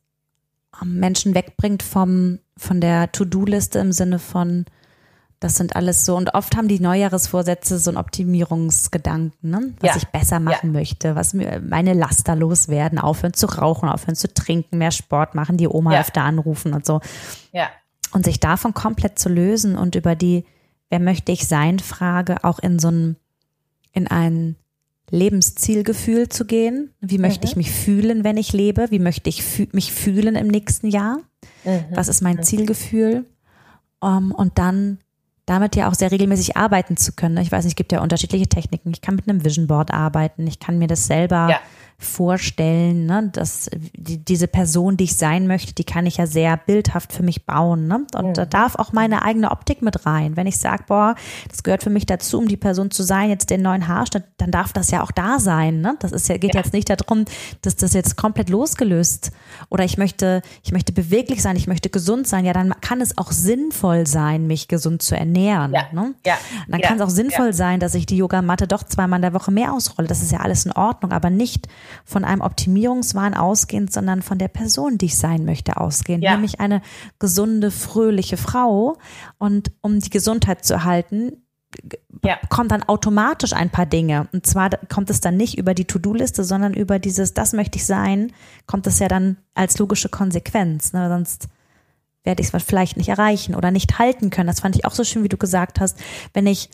[0.84, 4.66] Menschen wegbringt vom, von der To-Do-Liste im Sinne von,
[5.40, 6.16] Das sind alles so.
[6.16, 9.74] Und oft haben die Neujahresvorsätze so einen Optimierungsgedanken, ne?
[9.80, 9.98] was Ja.
[9.98, 14.80] ich besser machen möchte, was mir meine Laster loswerden, aufhören zu rauchen, aufhören zu trinken,
[14.80, 16.02] mehr Sport machen, die Oma Ja.
[16.02, 17.02] öfter anrufen und so.
[17.52, 17.68] Ja.
[18.14, 20.46] Und sich davon komplett zu lösen und über die
[20.90, 23.18] Wer möchte ich sein Frage auch in so ein,
[23.92, 24.56] in ein
[25.12, 26.94] Lebenszielgefühl zu gehen.
[27.02, 28.88] Wie möchte ich mich fühlen, wenn ich lebe?
[28.90, 31.20] Wie möchte ich fü mich fühlen im nächsten Jahr?
[31.92, 33.26] Was ist mein Zielgefühl?
[34.00, 35.00] Um, und dann
[35.48, 37.38] damit ja auch sehr regelmäßig arbeiten zu können.
[37.38, 38.92] Ich weiß nicht, es gibt ja unterschiedliche Techniken.
[38.92, 40.46] Ich kann mit einem Vision Board arbeiten.
[40.46, 41.60] Ich kann mir das selber Ja.
[42.00, 46.56] Vorstellen, ne, dass die, diese Person, die ich sein möchte, die kann ich ja sehr
[46.56, 47.88] bildhaft für mich bauen.
[47.88, 48.06] Ne?
[48.16, 50.38] Und da darf auch meine eigene Optik mit rein.
[50.38, 51.16] Wenn ich sage, boah,
[51.50, 54.52] das gehört für mich dazu, um die Person zu sein, jetzt den neuen Haarschnitt, dann
[54.52, 55.82] darf das ja auch da sein.
[55.82, 55.96] Ne?
[56.00, 57.26] Das ist ja, geht jetzt nicht darum,
[57.64, 59.32] dass das jetzt komplett losgelöst
[59.70, 62.46] oder ich möchte, ich möchte beweglich sein, ich möchte gesund sein.
[62.46, 65.74] Ja, dann kann es auch sinnvoll sein, mich gesund zu ernähren.
[65.74, 65.88] Ja.
[65.92, 66.14] Ne?
[66.26, 66.38] Ja.
[66.68, 66.88] Dann Ja.
[66.88, 69.74] kann es auch sinnvoll sein, dass ich die Yogamatte doch zweimal in der Woche mehr
[69.74, 70.08] ausrolle.
[70.08, 71.68] Das ist ja alles in Ordnung, aber nicht
[72.06, 76.24] von einem Optimierungswahn ausgehend, sondern von der Person, die ich sein möchte, ausgehend.
[76.24, 76.32] Ja.
[76.34, 76.82] Nämlich eine
[77.20, 78.98] gesunde, fröhliche Frau.
[79.38, 81.44] Und um die Gesundheit zu erhalten,
[82.24, 82.38] Ja.
[82.50, 84.28] kommt dann automatisch ein paar Dinge.
[84.32, 87.86] Und zwar kommt es dann nicht über die To-Do-Liste, sondern über dieses, das möchte ich
[87.86, 88.32] sein,
[88.66, 90.94] kommt es ja dann als logische Konsequenz.
[90.94, 91.10] Ne?
[91.10, 91.48] Sonst
[92.24, 94.48] werde ich es vielleicht nicht erreichen oder nicht halten können.
[94.48, 95.98] Das fand ich auch so schön, wie du gesagt hast.
[96.34, 96.70] Wenn ich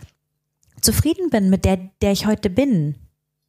[0.82, 2.96] zufrieden bin mit der, der ich heute bin,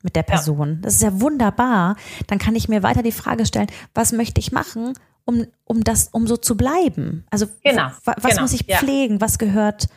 [0.04, 1.96] mit der Person, das ist ja wunderbar,
[2.28, 4.92] dann kann ich mir weiter die Frage stellen, was möchte ich machen,
[5.24, 7.24] um, um das, um so zu bleiben?
[7.30, 8.76] Also Genau, wa- was genau, muss ich ja.
[8.78, 9.20] pflegen?
[9.20, 9.88] Was gehört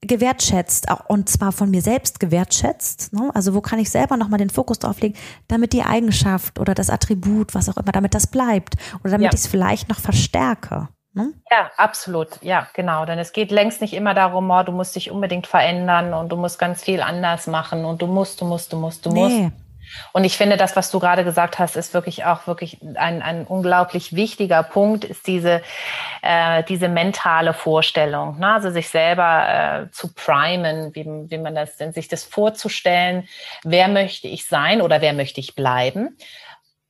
[0.00, 3.12] gewertschätzt, auch, und zwar von mir selbst gewertschätzt.
[3.12, 3.30] Ne?
[3.34, 5.14] Also wo kann ich selber nochmal den Fokus drauf legen,
[5.48, 9.30] damit die Eigenschaft oder das Attribut, was auch immer, damit das bleibt oder damit Ja.
[9.32, 10.88] ich es vielleicht noch verstärke.
[11.14, 11.32] Ne?
[11.50, 12.28] Ja, absolut.
[12.42, 13.04] Ja, genau.
[13.04, 16.36] Denn es geht längst nicht immer darum, oh, du musst dich unbedingt verändern und du
[16.36, 19.36] musst ganz viel anders machen und du musst, du musst, du musst, du musst.
[19.36, 19.52] Nee.
[20.12, 23.46] Und ich finde, das, was du gerade gesagt hast, ist wirklich auch wirklich ein, ein
[23.46, 25.62] unglaublich wichtiger Punkt, ist diese,
[26.22, 28.54] äh, diese mentale Vorstellung, ne?
[28.54, 33.28] also sich selber äh, zu primen, wie, wie man das denn, sich das vorzustellen,
[33.62, 36.16] wer möchte ich sein oder wer möchte ich bleiben.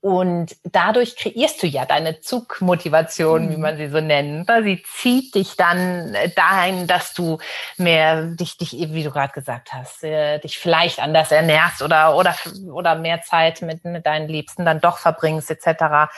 [0.05, 4.47] Und dadurch kreierst du ja deine Zugmotivation, wie man sie so nennt.
[4.47, 4.63] Ne?
[4.63, 7.39] Sie zieht dich dann dahin, dass du
[7.79, 12.37] mehr dich, dich wie du gerade gesagt hast, äh, dich vielleicht anders ernährst oder oder
[12.71, 16.13] oder mehr Zeit mit, mit deinen Liebsten dann doch verbringst etc.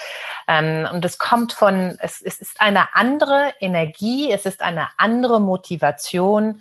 [0.49, 5.41] Ähm, und es kommt von, es, es ist eine andere Energie, es ist eine andere
[5.41, 6.61] Motivation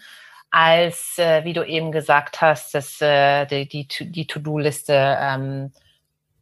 [0.52, 5.72] als, äh, wie du eben gesagt hast, dass äh, die, die, die To-Do-Liste ähm,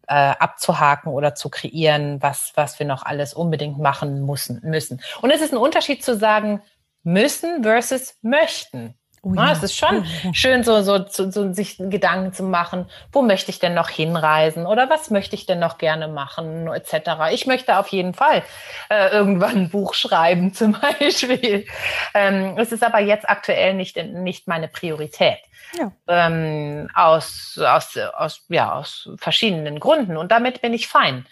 [0.07, 5.01] äh, abzuhaken oder zu kreieren, was, was wir noch alles unbedingt machen müssen, müssen.
[5.21, 6.61] Und es ist ein Unterschied zu sagen
[7.03, 8.95] müssen versus möchten.
[9.25, 9.51] Oh Ja, ja.
[9.53, 13.59] es ist schon schön, so, so, so, so sich Gedanken zu machen, wo möchte ich
[13.59, 17.31] denn noch hinreisen oder was möchte ich denn noch gerne machen, etc.
[17.31, 18.43] Ich möchte auf jeden Fall
[18.89, 21.65] äh, irgendwann ein Buch schreiben, zum Beispiel.
[22.13, 25.39] Ähm, es ist aber jetzt aktuell nicht, nicht meine Priorität.
[25.79, 25.91] Ja.
[26.07, 30.17] Ähm, aus, aus, aus, ja, aus verschiedenen Gründen.
[30.17, 31.25] Und damit bin ich fein.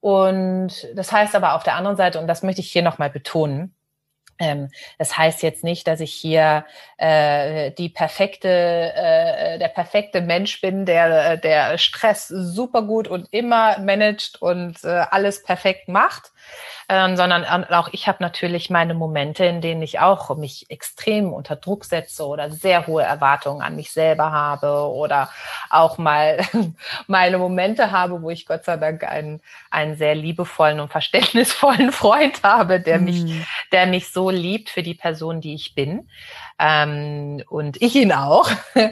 [0.00, 3.74] Und das heißt aber auf der anderen Seite, und das möchte ich hier nochmal betonen,
[4.98, 6.64] das heißt jetzt nicht, dass ich hier
[6.98, 13.78] äh, die perfekte, äh, der perfekte Mensch bin, der, der Stress super gut und immer
[13.78, 16.32] managt und äh, alles perfekt macht,
[16.88, 21.56] ähm, sondern auch ich habe natürlich meine Momente, in denen ich auch mich extrem unter
[21.56, 25.30] Druck setze oder sehr hohe Erwartungen an mich selber habe oder
[25.70, 26.40] auch mal
[27.06, 29.40] meine Momente habe, wo ich Gott sei Dank einen,
[29.70, 33.24] einen sehr liebevollen und verständnisvollen Freund habe, der mich,
[33.72, 36.08] der mich so liebt für die Person, die ich bin.
[36.58, 38.50] Ähm, und ich ihn auch.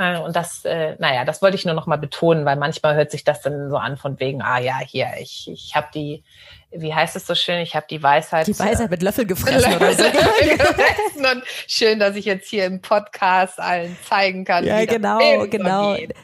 [0.00, 3.10] Äh, und das, äh, naja, das wollte ich nur noch mal betonen, weil manchmal hört
[3.10, 6.22] sich das dann so an von wegen, ah ja, hier, ich, ich habe die,
[6.70, 8.46] wie heißt es so schön, ich habe die Weisheit.
[8.46, 10.04] Die Weisheit mit Löffel gefressen oder so.
[10.04, 14.64] gefressen und schön, dass ich jetzt hier im Podcast allen zeigen kann.
[14.64, 15.94] Ja, genau, genau.
[15.94, 16.14] geht.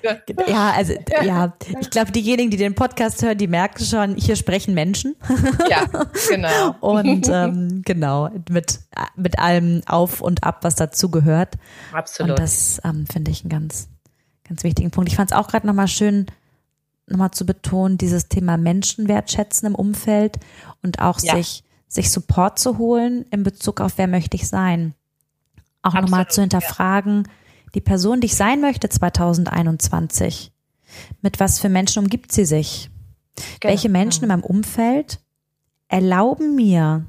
[0.47, 4.75] Ja, also ja, ich glaube, diejenigen, die den Podcast hören, die merken schon, hier sprechen
[4.75, 5.17] Menschen.
[5.69, 5.87] Ja,
[6.29, 6.75] genau.
[6.81, 8.81] Und ähm, genau, mit,
[9.17, 11.57] mit allem Auf und Ab, was dazugehört.
[11.93, 12.31] Absolut.
[12.31, 13.89] Und das ähm, finde ich einen ganz,
[14.49, 15.11] ganz wichtigen Punkt.
[15.11, 16.27] Ich fand es auch gerade nochmal schön,
[17.07, 20.39] nochmal zu betonen, dieses Thema Menschen wertschätzen im Umfeld
[20.83, 21.37] und auch Ja.
[21.37, 24.95] sich, sich Support zu holen in Bezug auf, wer möchte ich sein.
[25.83, 27.29] Auch nochmal zu hinterfragen,
[27.75, 30.51] die Person, die ich sein möchte 2021,
[31.21, 32.91] mit was für Menschen umgibt sie sich?
[33.61, 33.73] Genau.
[33.73, 35.21] Welche Menschen in meinem Umfeld
[35.89, 37.05] erlauben mir,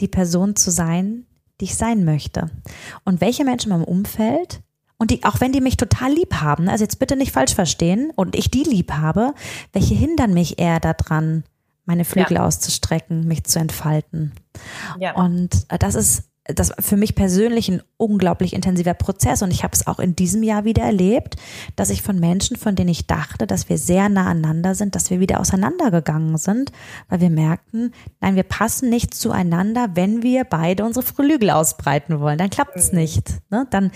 [0.00, 1.26] die Person zu sein,
[1.62, 2.50] die ich sein möchte.
[3.04, 4.62] Und welche Menschen in meinem Umfeld
[4.98, 8.12] und die, auch wenn die mich total lieb haben, also jetzt bitte nicht falsch verstehen,
[8.16, 9.32] und ich die lieb habe,
[9.72, 11.44] welche hindern mich eher daran,
[11.84, 12.44] meine Flügel ja.
[12.44, 14.32] auszustrecken, mich zu entfalten.
[14.98, 15.14] Ja.
[15.14, 16.24] Und äh, das ist
[16.54, 20.42] das für mich persönlich ein unglaublich intensiver Prozess und ich habe es auch in diesem
[20.42, 21.36] Jahr wieder erlebt,
[21.76, 25.10] dass ich von Menschen, von denen ich dachte, dass wir sehr nah aneinander sind, dass
[25.10, 26.72] wir wieder auseinandergegangen sind,
[27.08, 32.38] weil wir merkten, nein, wir passen nicht zueinander, wenn wir beide unsere Flügel ausbreiten wollen,
[32.38, 32.98] dann klappt es mhm.
[32.98, 33.30] nicht.
[33.50, 33.66] Ne?
[33.70, 33.90] Dann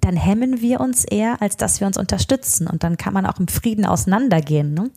[0.00, 2.66] dann hemmen wir uns eher, als dass wir uns unterstützen.
[2.66, 4.74] Und dann kann man auch im Frieden auseinandergehen.
[4.74, 4.90] Ne?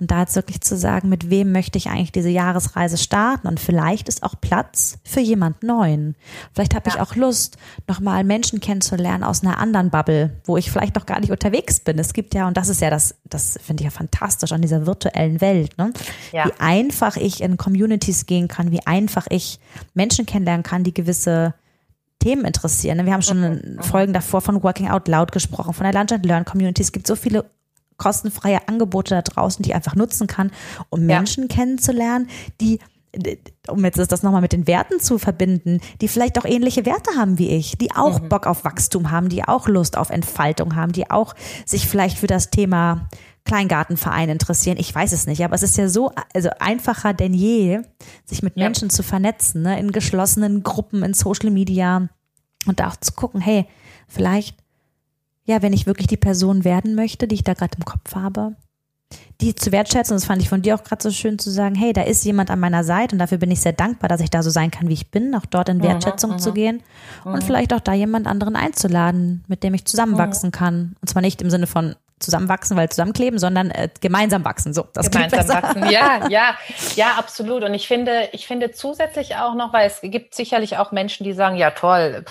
[0.00, 3.46] Und da jetzt wirklich zu sagen, mit wem möchte ich eigentlich diese Jahresreise starten?
[3.46, 6.16] Und vielleicht ist auch Platz für jemand Neuen.
[6.52, 6.96] Vielleicht habe ja.
[6.96, 11.20] ich auch Lust, nochmal Menschen kennenzulernen aus einer anderen Bubble, wo ich vielleicht noch gar
[11.20, 11.98] nicht unterwegs bin.
[11.98, 14.84] Es gibt ja, und das ist ja das, das finde ich ja fantastisch an dieser
[14.84, 15.92] virtuellen Welt, ne?
[16.32, 16.46] Ja.
[16.46, 19.60] wie einfach ich in Communities gehen kann, wie einfach ich
[19.94, 21.54] Menschen kennenlernen kann, die gewisse
[22.18, 23.04] Themen interessieren.
[23.04, 26.26] Wir haben schon in Folgen davor von Working Out Loud gesprochen, von der Lunch and
[26.26, 26.82] Learn Community.
[26.82, 27.44] Es gibt so viele
[27.96, 30.50] kostenfreie Angebote da draußen, die ich einfach nutzen kann,
[30.90, 31.56] um Menschen ja.
[31.56, 32.28] kennenzulernen,
[32.60, 32.80] die
[33.68, 37.38] um jetzt das nochmal mit den Werten zu verbinden, die vielleicht auch ähnliche Werte haben
[37.38, 38.28] wie ich, die auch mhm.
[38.28, 41.34] Bock auf Wachstum haben, die auch Lust auf Entfaltung haben, die auch
[41.64, 43.08] sich vielleicht für das Thema
[43.44, 44.78] Kleingartenverein interessieren.
[44.78, 47.82] Ich weiß es nicht, aber es ist ja so also einfacher denn je,
[48.24, 48.64] sich mit ja.
[48.64, 52.08] Menschen zu vernetzen, ne, in geschlossenen Gruppen, in Social Media
[52.66, 53.66] und auch zu gucken, hey,
[54.08, 54.56] vielleicht,
[55.44, 58.54] ja, wenn ich wirklich die Person werden möchte, die ich da gerade im Kopf habe,
[59.40, 60.16] die zu wertschätzen.
[60.16, 62.50] Das fand ich von dir auch gerade so schön zu sagen, hey, da ist jemand
[62.50, 64.88] an meiner Seite und dafür bin ich sehr dankbar, dass ich da so sein kann,
[64.88, 66.82] wie ich bin, auch dort in mhm, Wertschätzung mhm, zu gehen
[67.24, 67.34] mhm.
[67.34, 70.52] und vielleicht auch da jemand anderen einzuladen, mit dem ich zusammenwachsen mhm.
[70.52, 70.96] kann.
[71.00, 74.72] Und zwar nicht im Sinne von zusammenwachsen, weil zusammenkleben, sondern äh, gemeinsam wachsen.
[74.72, 75.90] So, das gemeinsam wachsen.
[75.90, 76.54] Ja, ja,
[76.94, 77.64] ja, absolut.
[77.64, 81.32] Und ich finde, ich finde zusätzlich auch noch, weil es gibt sicherlich auch Menschen, die
[81.32, 82.24] sagen, ja toll,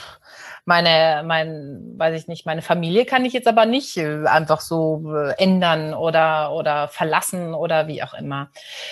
[0.65, 5.03] meine, mein, weiß ich nicht, meine Familie kann ich jetzt aber nicht äh, einfach so
[5.13, 8.49] äh, ändern oder, oder verlassen oder wie auch immer.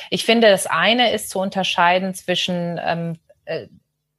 [0.09, 3.67] Ich finde, das eine ist zu unterscheiden zwischen ähm, äh,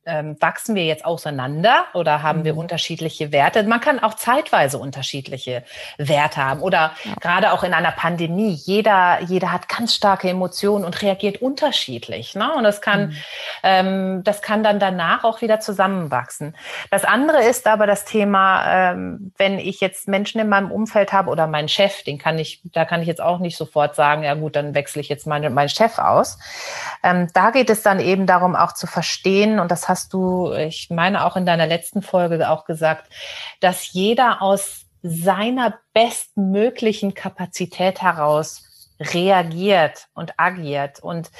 [0.04, 2.44] ähm, wachsen wir jetzt auseinander oder haben mhm.
[2.44, 3.62] wir unterschiedliche Werte?
[3.62, 5.62] Man kann auch zeitweise unterschiedliche
[5.96, 7.14] Werte haben oder ja.
[7.20, 8.52] gerade auch in einer Pandemie.
[8.52, 12.34] Jeder, jeder hat ganz starke Emotionen und reagiert unterschiedlich.
[12.34, 12.52] Ne?
[12.52, 13.16] Und das kann, mhm.
[13.62, 16.56] ähm, das kann dann danach auch wieder zusammenwachsen.
[16.90, 21.30] Das andere ist aber das Thema, ähm, wenn ich jetzt Menschen in meinem Umfeld habe
[21.30, 24.34] oder meinen Chef, den kann ich, da kann ich jetzt auch nicht sofort sagen, ja
[24.34, 26.38] gut, dann wechsle ich jetzt meine, meinen Chef aus.
[27.04, 30.88] Ähm, da geht es dann eben darum, auch zu verstehen und das hast du, ich
[30.88, 33.12] meine auch in deiner letzten Folge auch gesagt,
[33.60, 38.64] dass jeder aus seiner bestmöglichen Kapazität heraus
[38.98, 41.00] reagiert und agiert.
[41.00, 41.30] Und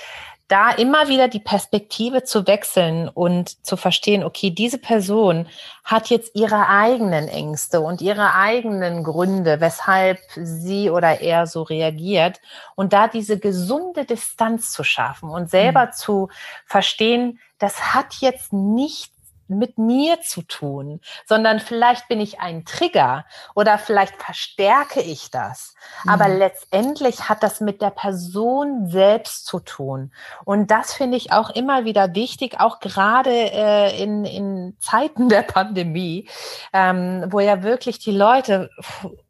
[0.53, 5.49] da immer wieder die Perspektive zu wechseln und zu verstehen, okay, diese Person
[5.83, 12.39] hat jetzt ihre eigenen Ängste und ihre eigenen Gründe, weshalb sie oder er so reagiert
[12.75, 15.93] und da diese gesunde Distanz zu schaffen und selber mhm.
[15.93, 16.29] zu
[16.67, 19.11] verstehen, das hat jetzt nicht
[19.59, 23.25] mit mir zu tun, sondern vielleicht bin ich ein Trigger
[23.55, 25.75] oder vielleicht verstärke ich das.
[26.05, 26.11] Mhm.
[26.11, 30.13] Aber letztendlich hat das mit der Person selbst zu tun.
[30.45, 35.43] Und das finde ich auch immer wieder wichtig, auch gerade äh, in, in Zeiten der
[35.43, 36.29] Pandemie,
[36.73, 38.71] ähm, wo ja wirklich die Leute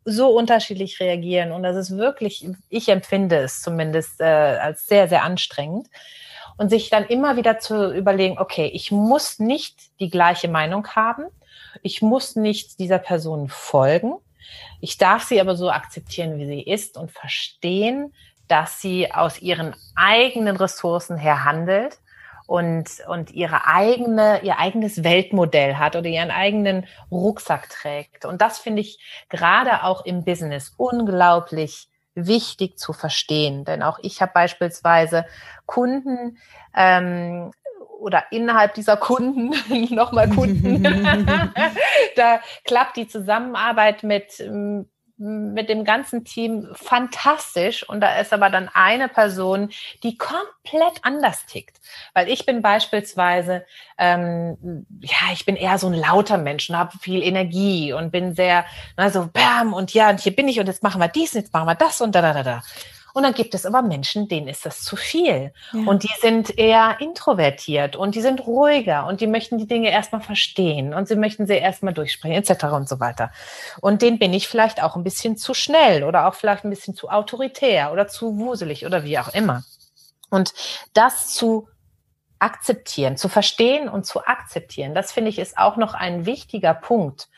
[0.04, 1.52] so unterschiedlich reagieren.
[1.52, 5.88] Und das ist wirklich, ich empfinde es zumindest äh, als sehr, sehr anstrengend
[6.62, 11.24] und sich dann immer wieder zu überlegen, okay, ich muss nicht die gleiche Meinung haben,
[11.82, 14.14] ich muss nicht dieser Person folgen,
[14.80, 18.14] ich darf sie aber so akzeptieren, wie sie ist und verstehen,
[18.46, 21.98] dass sie aus ihren eigenen Ressourcen her handelt
[22.46, 28.24] und, und ihre eigene, ihr eigenes Weltmodell hat oder ihren eigenen Rucksack trägt.
[28.24, 29.00] Und das finde ich
[29.30, 33.64] gerade auch im Business unglaublich wichtig zu verstehen.
[33.64, 35.24] Denn auch ich habe beispielsweise
[35.66, 36.38] Kunden
[36.74, 37.52] ähm,
[37.98, 39.54] oder innerhalb dieser Kunden
[39.94, 40.82] nochmal Kunden.
[42.16, 44.40] da klappt die Zusammenarbeit mit
[45.18, 49.70] mit dem ganzen Team fantastisch und da ist aber dann eine Person,
[50.02, 51.80] die komplett anders tickt.
[52.14, 53.64] Weil ich bin beispielsweise,
[53.98, 58.34] ähm, ja, ich bin eher so ein lauter Mensch und habe viel Energie und bin
[58.34, 58.64] sehr,
[58.96, 61.42] na, so bam und ja, und hier bin ich und jetzt machen wir dies, und
[61.42, 62.62] jetzt machen wir das und da, da, da, da.
[63.14, 65.52] Und dann gibt es aber Menschen, denen ist das zu viel.
[65.72, 65.80] Ja.
[65.86, 70.20] Und die sind eher introvertiert und die sind ruhiger und die möchten die Dinge erstmal
[70.20, 72.64] verstehen und sie möchten sie erstmal durchsprechen, etc.
[72.66, 73.30] und so weiter.
[73.80, 76.94] Und denen bin ich vielleicht auch ein bisschen zu schnell oder auch vielleicht ein bisschen
[76.94, 79.62] zu autoritär oder zu wuselig oder wie auch immer.
[80.30, 80.54] Und
[80.94, 81.68] das zu
[82.42, 84.94] akzeptieren, zu verstehen und zu akzeptieren.
[84.94, 87.28] Das finde ich ist auch noch ein wichtiger Punkt,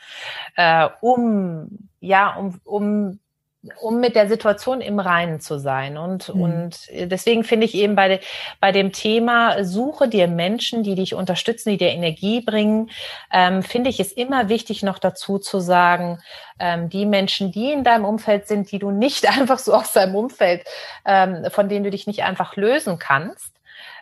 [0.55, 3.19] äh, um ja, um, um
[3.81, 5.97] um mit der Situation im Reinen zu sein.
[5.97, 6.41] Und, mhm.
[6.41, 8.19] und deswegen finde ich eben bei,
[8.59, 12.89] bei dem Thema, suche dir Menschen, die dich unterstützen, die dir Energie bringen,
[13.31, 16.19] ähm, finde ich es immer wichtig, noch dazu zu sagen,
[16.59, 20.15] ähm, die Menschen, die in deinem Umfeld sind, die du nicht einfach so aus deinem
[20.15, 20.65] Umfeld,
[21.05, 23.53] ähm, von denen du dich nicht einfach lösen kannst,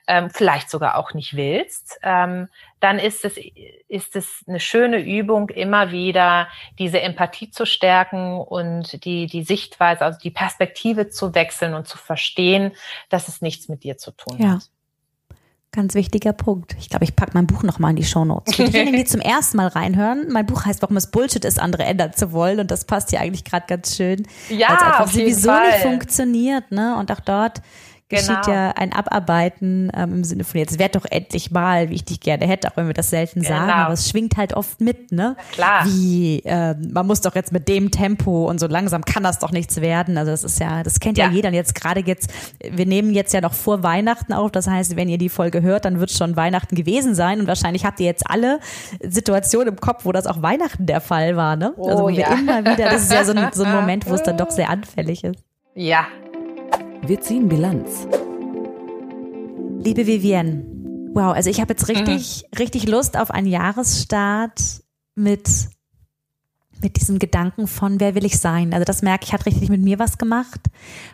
[0.08, 2.50] ähm, vielleicht sogar auch nicht willst, ähm,
[2.84, 3.38] dann ist es,
[3.88, 10.02] ist es eine schöne Übung, immer wieder diese Empathie zu stärken und die, die Sichtweise,
[10.02, 12.74] also die Perspektive zu wechseln und zu verstehen,
[13.08, 14.56] dass es nichts mit dir zu tun ja.
[14.56, 14.70] hat.
[15.72, 16.76] Ganz wichtiger Punkt.
[16.78, 18.54] Ich glaube, ich packe mein Buch nochmal in die Shownotes.
[18.54, 21.84] Für diejenigen, die zum ersten Mal reinhören, mein Buch heißt, warum es Bullshit ist, andere
[21.84, 22.60] ändern zu wollen.
[22.60, 24.28] Und das passt hier eigentlich gerade ganz schön.
[24.50, 25.68] Ja, Weil es einfach sowieso Fall.
[25.70, 26.98] nicht funktioniert, ne?
[26.98, 27.62] Und auch dort
[28.10, 28.56] geschieht Genau.
[28.56, 32.20] ja ein Abarbeiten ähm, im Sinne von jetzt werd doch endlich mal, wie ich dich
[32.20, 33.74] gerne hätte, auch wenn wir das selten sagen, Genau.
[33.78, 35.36] aber es schwingt halt oft mit, ne?
[35.52, 35.86] Klar.
[35.86, 39.52] Wie, ähm, man muss doch jetzt mit dem Tempo und so langsam kann das doch
[39.52, 40.18] nichts werden.
[40.18, 41.32] Also das ist ja, das kennt ja, Ja.
[41.32, 41.50] jeder.
[41.50, 42.32] Und jetzt gerade jetzt,
[42.70, 44.52] wir nehmen jetzt ja noch vor Weihnachten auf.
[44.52, 47.40] Das heißt, wenn ihr die Folge hört, dann wird schon Weihnachten gewesen sein.
[47.40, 48.60] Und wahrscheinlich habt ihr jetzt alle
[49.02, 51.74] Situationen im Kopf, wo das auch Weihnachten der Fall war, ne?
[51.78, 52.34] Oh, also wo wir ja.
[52.34, 54.70] immer wieder, das ist ja so ein, so ein Moment, wo es dann doch sehr
[54.70, 55.40] anfällig ist.
[55.76, 56.06] Ja,
[57.06, 58.08] Wir ziehen Bilanz.
[59.84, 60.64] Liebe Vivienne,
[61.14, 64.62] wow, also ich habe jetzt richtig, richtig Lust auf einen Jahresstart
[65.14, 65.50] mit,
[66.82, 68.74] mit diesem Gedanken von, wer will ich sein?
[68.74, 70.62] Also das merke ich, hat richtig mit mir was gemacht.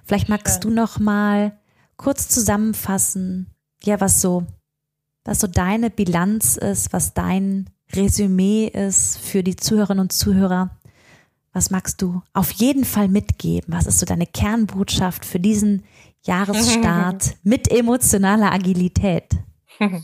[0.05, 1.57] Vielleicht magst du noch mal
[1.97, 3.47] kurz zusammenfassen,
[3.83, 4.45] ja, was so,
[5.25, 10.69] was so deine Bilanz ist, was dein Resümee ist für die Zuhörerinnen und Zuhörer.
[11.53, 13.73] Was magst du auf jeden Fall mitgeben?
[13.73, 15.83] Was ist so deine Kernbotschaft für diesen
[16.23, 19.25] Jahresstart mit emotionaler Agilität?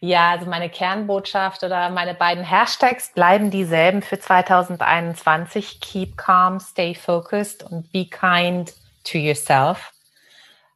[0.00, 5.80] Ja, also meine Kernbotschaft oder meine beiden Hashtags bleiben dieselben für 2021.
[5.80, 9.92] Keep calm, stay focused und be kind to yourself.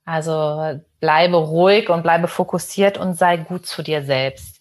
[0.07, 4.58] Also bleibe ruhig und bleibe fokussiert und sei gut zu dir selbst.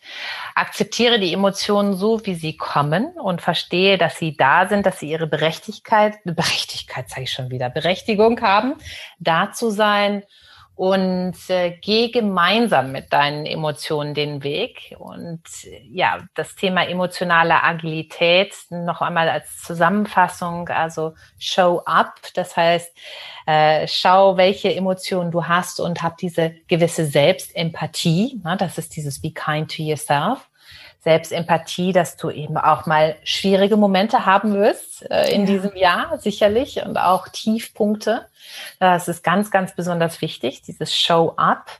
[0.55, 5.09] Akzeptiere die Emotionen so, wie sie kommen und verstehe, dass sie da sind, dass sie
[5.09, 8.75] ihre Berechtigkeit, Berechtigkeit sage ich schon wieder, Berechtigung haben,
[9.19, 10.23] da zu sein
[10.77, 14.95] und äh, geh gemeinsam mit deinen Emotionen den Weg.
[14.99, 15.41] Und
[15.89, 22.95] ja, das Thema emotionale Agilität noch einmal als Zusammenfassung, also show up, das heißt,
[23.47, 28.39] äh, schau, welche Emotionen du hast und hab diese gewisse Selbstempathie.
[28.43, 28.55] Ne?
[28.59, 30.47] Das ist dieses Be kind to yourself.
[31.07, 35.47] Selbstempathie, dass du eben auch mal schwierige Momente haben wirst äh, in Ja.
[35.47, 38.25] diesem Jahr, sicherlich, und auch Tiefpunkte.
[38.81, 41.71] Das ist ganz, ganz besonders wichtig, dieses Show up.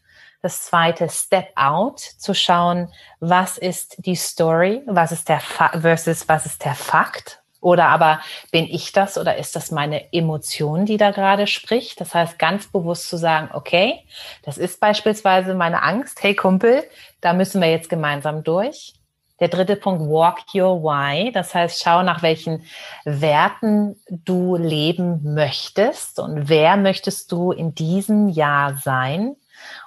[0.42, 2.88] Das zweite, Step out, zu schauen,
[3.20, 7.42] was ist die Story, was ist der Fa versus was ist der Fakt.
[7.60, 8.22] Oder aber
[8.52, 12.00] bin ich das oder ist das meine Emotion, die da gerade spricht?
[12.00, 14.06] Das heißt, ganz bewusst zu sagen, okay,
[14.44, 16.24] das ist beispielsweise meine Angst.
[16.24, 16.84] Hey Kumpel,
[17.20, 18.94] da müssen wir jetzt gemeinsam durch.
[19.40, 21.32] Der dritte Punkt, walk your why.
[21.32, 22.64] Das heißt, schau nach welchen
[23.06, 29.36] Werten du leben möchtest und wer möchtest du in diesem Jahr sein.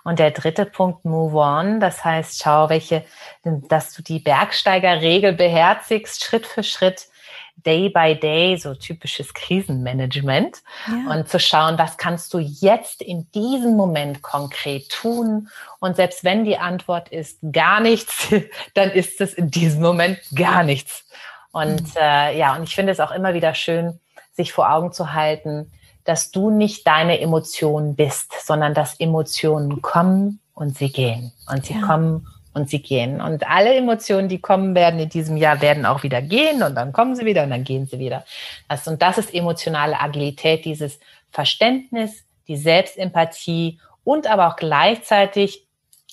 [0.04, 1.80] Und der dritte Punkt, move on.
[1.80, 3.04] Das heißt, schau, welche,
[3.44, 7.08] dass du die Bergsteigerregel beherzigst, Schritt für Schritt,
[7.64, 10.62] day by day, so typisches Krisenmanagement.
[10.86, 11.14] Ja.
[11.14, 15.48] Und zu schauen, was kannst du jetzt in diesem Moment konkret tun?
[15.78, 18.28] Und selbst wenn die Antwort ist gar nichts,
[18.74, 21.04] dann ist es in diesem Moment gar nichts.
[21.52, 23.98] Und äh, ja, und ich finde es auch immer wieder schön,
[24.32, 25.70] sich vor Augen zu halten,
[26.04, 31.32] dass du nicht deine Emotionen bist, sondern dass Emotionen kommen und sie gehen.
[31.50, 31.86] Und sie Ja.
[31.86, 33.20] kommen und sie gehen.
[33.20, 36.92] Und alle Emotionen, die kommen werden in diesem Jahr, werden auch wieder gehen und dann
[36.92, 38.24] kommen sie wieder und dann gehen sie wieder.
[38.86, 40.98] Und das ist emotionale Agilität, dieses
[41.30, 45.66] Verständnis, die Selbstempathie und aber auch gleichzeitig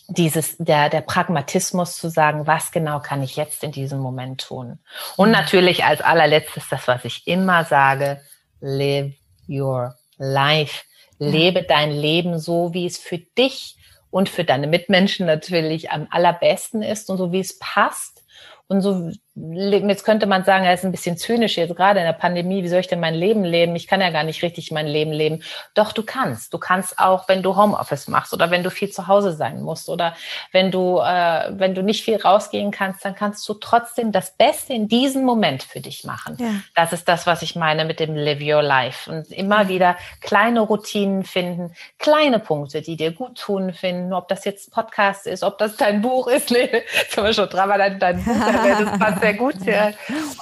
[0.09, 4.79] dieses, der, der Pragmatismus zu sagen, was genau kann ich jetzt in diesem Moment tun?
[5.17, 8.21] Und natürlich als allerletztes das, was ich immer sage,
[8.61, 9.13] live
[9.49, 10.83] your life.
[11.19, 13.77] Lebe dein Leben so, wie es für dich
[14.09, 18.25] und für deine Mitmenschen natürlich am allerbesten ist und so wie es passt
[18.67, 22.13] und so jetzt könnte man sagen, er ist ein bisschen zynisch jetzt gerade in der
[22.13, 22.63] Pandemie.
[22.63, 23.75] Wie soll ich denn mein Leben leben?
[23.75, 25.43] Ich kann ja gar nicht richtig mein Leben leben.
[25.75, 26.53] Doch du kannst.
[26.53, 29.89] Du kannst auch, wenn du Homeoffice machst oder wenn du viel zu Hause sein musst
[29.89, 30.15] oder
[30.51, 34.73] wenn du, äh, wenn du nicht viel rausgehen kannst, dann kannst du trotzdem das Beste
[34.73, 36.37] in diesem Moment für dich machen.
[36.39, 36.51] Ja.
[36.75, 39.69] Das ist das, was ich meine mit dem Live Your Life und immer ja.
[39.69, 44.13] wieder kleine Routinen finden, kleine Punkte, die dir gut tun finden.
[44.13, 46.69] Ob das jetzt Podcast ist, ob das dein Buch ist, nee,
[47.09, 49.55] sind wir schon dran, dein, dein Buch, das passt sehr gut.
[49.65, 49.91] Ja.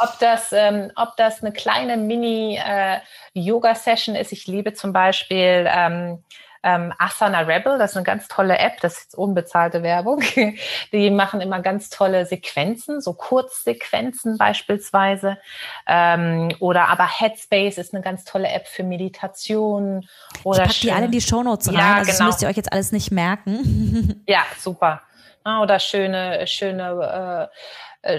[0.01, 4.31] Ob das, ähm, ob das eine kleine Mini-Yoga-Session äh, ist.
[4.31, 6.23] Ich liebe zum Beispiel ähm,
[6.65, 10.23] ähm, Asana Rebel, das ist eine ganz tolle App, das ist jetzt unbezahlte Werbung.
[10.91, 15.38] Die machen immer ganz tolle Sequenzen, so Kurzsequenzen beispielsweise.
[15.86, 20.07] Ähm, oder aber Headspace ist eine ganz tolle App für Meditation.
[20.43, 22.17] Oder ich pack die alle in die Shownotes rein, ja, also genau.
[22.17, 24.23] das müsst ihr euch jetzt alles nicht merken.
[24.27, 25.03] ja, super.
[25.45, 27.47] Oder schöne, schöne äh, äh,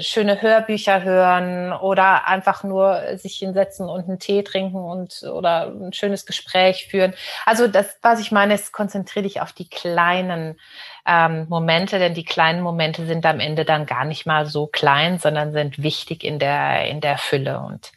[0.01, 5.93] schöne Hörbücher hören oder einfach nur sich hinsetzen und einen Tee trinken und oder ein
[5.93, 7.15] schönes Gespräch führen.
[7.45, 10.59] Also das, was ich meine, ist, konzentriere dich auf die kleinen
[11.07, 15.19] ähm, Momente, denn die kleinen Momente sind am Ende dann gar nicht mal so klein,
[15.19, 17.93] sondern sind wichtig in der in der Fülle und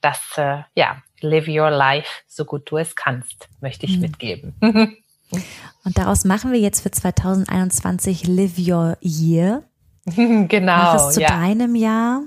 [0.00, 4.02] das äh, ja live your life so gut du es kannst, möchte ich mhm.
[4.02, 4.54] mitgeben.
[5.84, 9.62] und daraus machen wir jetzt für 2021 Live Your Year.
[10.48, 10.76] genau.
[10.76, 11.28] Mach es zu ja.
[11.28, 12.22] deinem Jahr.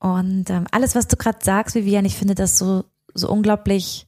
[0.00, 2.84] Und ähm, alles, was du gerade sagst, Vivian, ich finde das so,
[3.14, 4.06] so unglaublich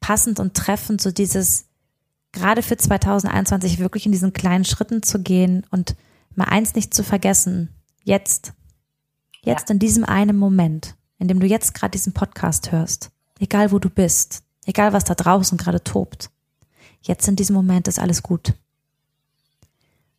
[0.00, 1.66] passend und treffend, so dieses,
[2.32, 5.94] gerade für 2021 wirklich in diesen kleinen Schritten zu gehen und
[6.34, 7.68] mal eins nicht zu vergessen.
[8.02, 8.52] Jetzt.
[9.42, 9.74] Jetzt ja.
[9.74, 13.10] in diesem einen Moment, in dem du jetzt gerade diesen Podcast hörst.
[13.38, 14.42] Egal wo du bist.
[14.66, 16.30] Egal was da draußen gerade tobt.
[17.02, 18.54] Jetzt in diesem Moment ist alles gut.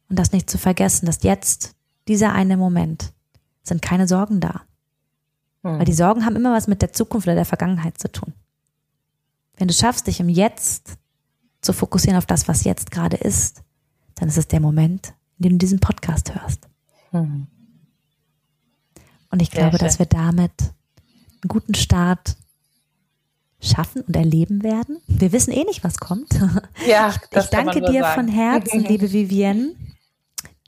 [0.09, 1.75] Und das nicht zu vergessen, dass jetzt
[2.11, 3.13] dieser eine Moment,
[3.63, 4.63] sind keine Sorgen da.
[5.63, 5.79] Hm.
[5.79, 8.33] Weil die Sorgen haben immer was mit der Zukunft oder der Vergangenheit zu tun.
[9.55, 10.97] Wenn du schaffst, dich im Jetzt
[11.61, 13.61] zu fokussieren auf das, was jetzt gerade ist,
[14.15, 16.67] dann ist es der Moment, in dem du diesen Podcast hörst.
[17.11, 17.47] Hm.
[19.29, 22.35] Und ich glaube, dass wir damit einen guten Start
[23.61, 24.97] schaffen und erleben werden.
[25.07, 26.33] Wir wissen eh nicht, was kommt.
[26.85, 28.15] Ja, ich danke dir sagen.
[28.15, 29.75] von Herzen, liebe Vivienne,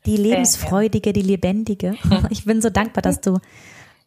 [0.06, 1.96] die lebensfreudige, die lebendige.
[2.30, 3.40] Ich bin so dankbar, dass du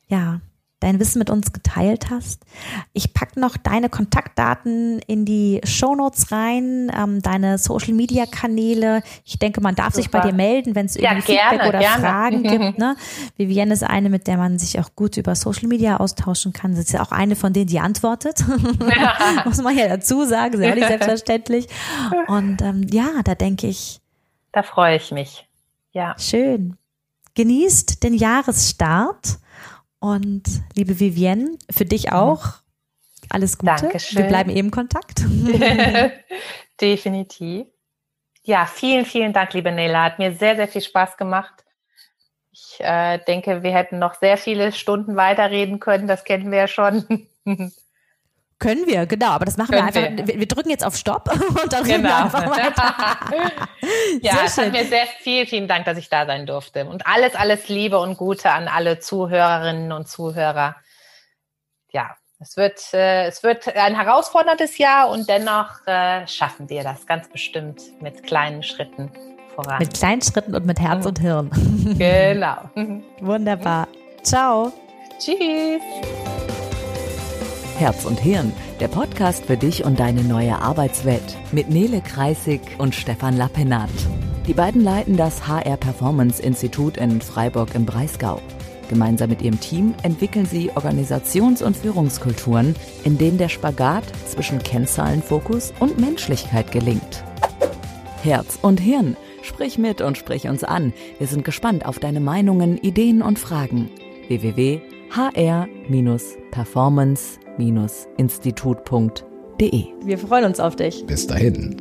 [0.09, 0.41] ja
[0.81, 2.45] dein Wissen mit uns geteilt hast.
[2.93, 9.03] Ich pack noch deine Kontaktdaten in die Shownotes rein, ähm, deine Social Media Kanäle.
[9.25, 9.97] Ich denke, man darf Super.
[9.97, 12.03] sich bei dir melden, wenn es irgendwie ja, Feedback oder gerne.
[12.03, 12.79] Fragen gibt.
[12.79, 12.97] Ne?
[13.37, 16.75] Vivienne ist eine, mit der man sich auch gut über Social Media austauschen kann.
[16.75, 18.45] Sie ist ja auch eine von denen, die antwortet.
[18.81, 19.17] Ja.
[19.47, 21.69] Muss man ja dazu sagen, sehr nicht selbstverständlich.
[22.27, 24.01] Und ähm, ja, da denke ich.
[24.53, 25.47] Da freue ich mich.
[25.97, 26.15] Ja.
[26.19, 26.77] Schön.
[27.37, 29.39] Genießt den Jahresstart
[29.99, 30.43] und
[30.75, 32.49] liebe Vivienne, für dich auch
[33.31, 33.77] alles Gute.
[33.81, 34.19] Dankeschön.
[34.19, 35.25] Wir bleiben eben in Kontakt.
[36.83, 37.67] Definitiv.
[38.43, 40.05] Ja, vielen, vielen Dank, liebe Nela.
[40.05, 41.65] Hat mir sehr, sehr viel Spaß gemacht.
[42.53, 46.09] Ich äh, denke, wir hätten noch sehr viele Stunden weiterreden können.
[46.09, 47.27] Das kennen wir ja schon.
[48.59, 50.27] Können wir, genau, aber das machen Können wir einfach.
[50.27, 50.41] Wir.
[50.41, 50.49] wir.
[50.49, 51.31] drücken jetzt auf Stopp
[51.63, 52.25] und dann reden wir genau.
[52.25, 53.19] einfach weiter.
[54.23, 56.87] ja, sehr es hat mir sehr viel, vielen Dank, dass ich da sein durfte.
[56.87, 60.77] Und alles, alles Liebe und Gute an alle Zuhörerinnen und Zuhörer.
[61.93, 67.07] Ja, es wird, äh, es wird ein herausforderndes Jahr und dennoch äh, schaffen wir das
[67.07, 69.11] ganz bestimmt mit kleinen Schritten
[69.55, 69.79] voran.
[69.79, 71.51] Mit kleinen Schritten und mit Herz und Hirn.
[71.99, 72.71] Genau.
[73.21, 73.89] Wunderbar.
[74.23, 74.73] Ciao.
[75.19, 75.83] Tschüss.
[77.79, 82.95] Herz und Hirn, der Podcast für dich und deine neue Arbeitswelt mit Nele Kreisig und
[82.95, 83.91] Stefan Lappenat.
[84.47, 88.41] Die beiden leiten das HR Performance Institut in Freiburg im Breisgau.
[88.89, 92.75] Gemeinsam mit ihrem Team entwickeln sie Organisations- und Führungskulturen,
[93.05, 97.25] in denen der Spagat zwischen Kennzahlenfokus und Menschlichkeit gelingt.
[98.23, 100.95] Herz und Hirn, sprich mit und sprich uns an.
[101.19, 103.91] Wir sind gespannt auf deine Meinungen, Ideen und Fragen.
[104.29, 104.96] www.hr-performance.de
[108.19, 109.85] institut.de.
[110.05, 111.05] Wir freuen uns auf dich.
[111.07, 111.77] Bis dahin.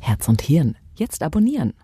[0.00, 1.74] Herz und Hirn, jetzt abonnieren.